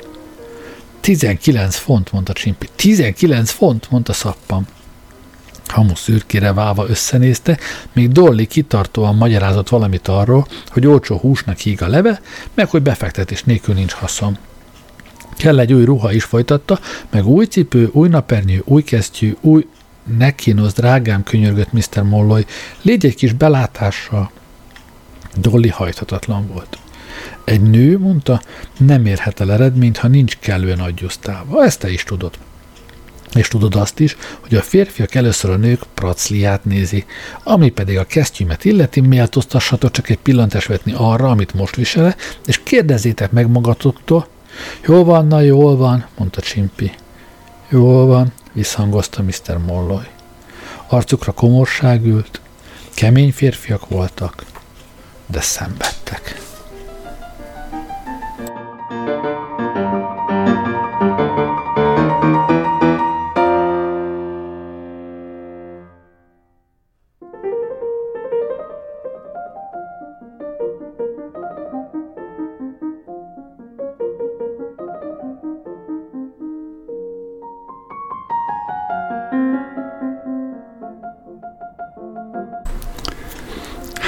[0.99, 2.67] 19 font, mondta Csimpi.
[2.75, 4.67] 19 font, mondta Szappam.
[5.69, 7.57] Hamu szürkére válva összenézte,
[7.93, 12.21] míg Dolly kitartóan magyarázott valamit arról, hogy olcsó húsnak híg a leve,
[12.53, 14.37] meg hogy befektetés nélkül nincs haszon.
[15.37, 19.67] Kell egy új ruha is folytatta, meg új cipő, új napernyő, új kesztyű, új
[20.17, 22.03] nekínosz, drágám, könyörgött Mr.
[22.03, 22.45] Molloy,
[22.81, 24.31] légy egy kis belátással.
[25.35, 26.77] Dolly hajthatatlan volt.
[27.43, 28.41] Egy nő, mondta,
[28.77, 31.63] nem érhet el eredményt, ha nincs kellően adjusztálva.
[31.63, 32.37] Ezt te is tudod.
[33.35, 37.05] És tudod azt is, hogy a férfiak először a nők pracliát nézi,
[37.43, 42.15] ami pedig a kesztyűmet illeti, méltóztassatok csak egy pillantást vetni arra, amit most visele,
[42.45, 44.27] és kérdezzétek meg magatoktól,
[44.85, 46.91] Jól van, na jól van, mondta Csimpi.
[47.69, 49.57] Jól van, visszhangozta Mr.
[49.57, 50.07] Molloy.
[50.87, 52.41] Arcukra komorság ült,
[52.93, 54.43] kemény férfiak voltak,
[55.25, 56.48] de szenvedtek.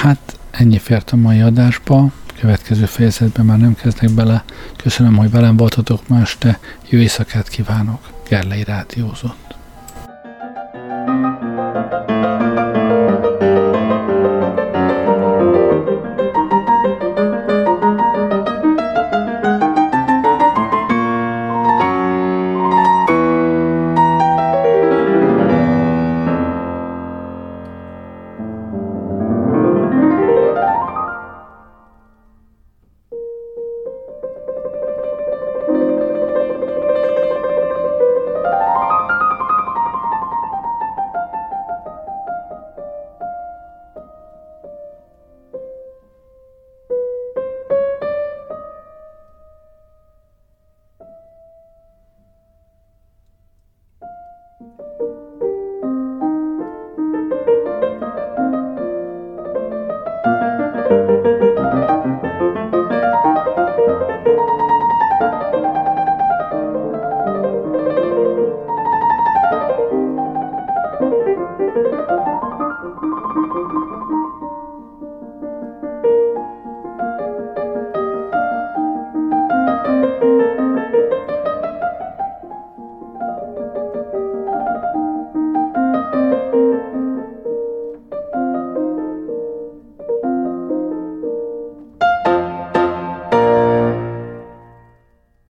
[0.02, 2.12] Hát ennyi fért a mai adásba.
[2.40, 4.44] Következő fejezetben már nem kezdek bele.
[4.76, 6.60] Köszönöm, hogy velem voltatok ma este.
[6.90, 8.10] Jó éjszakát kívánok.
[8.30, 9.51] Gerlei Rádiózott.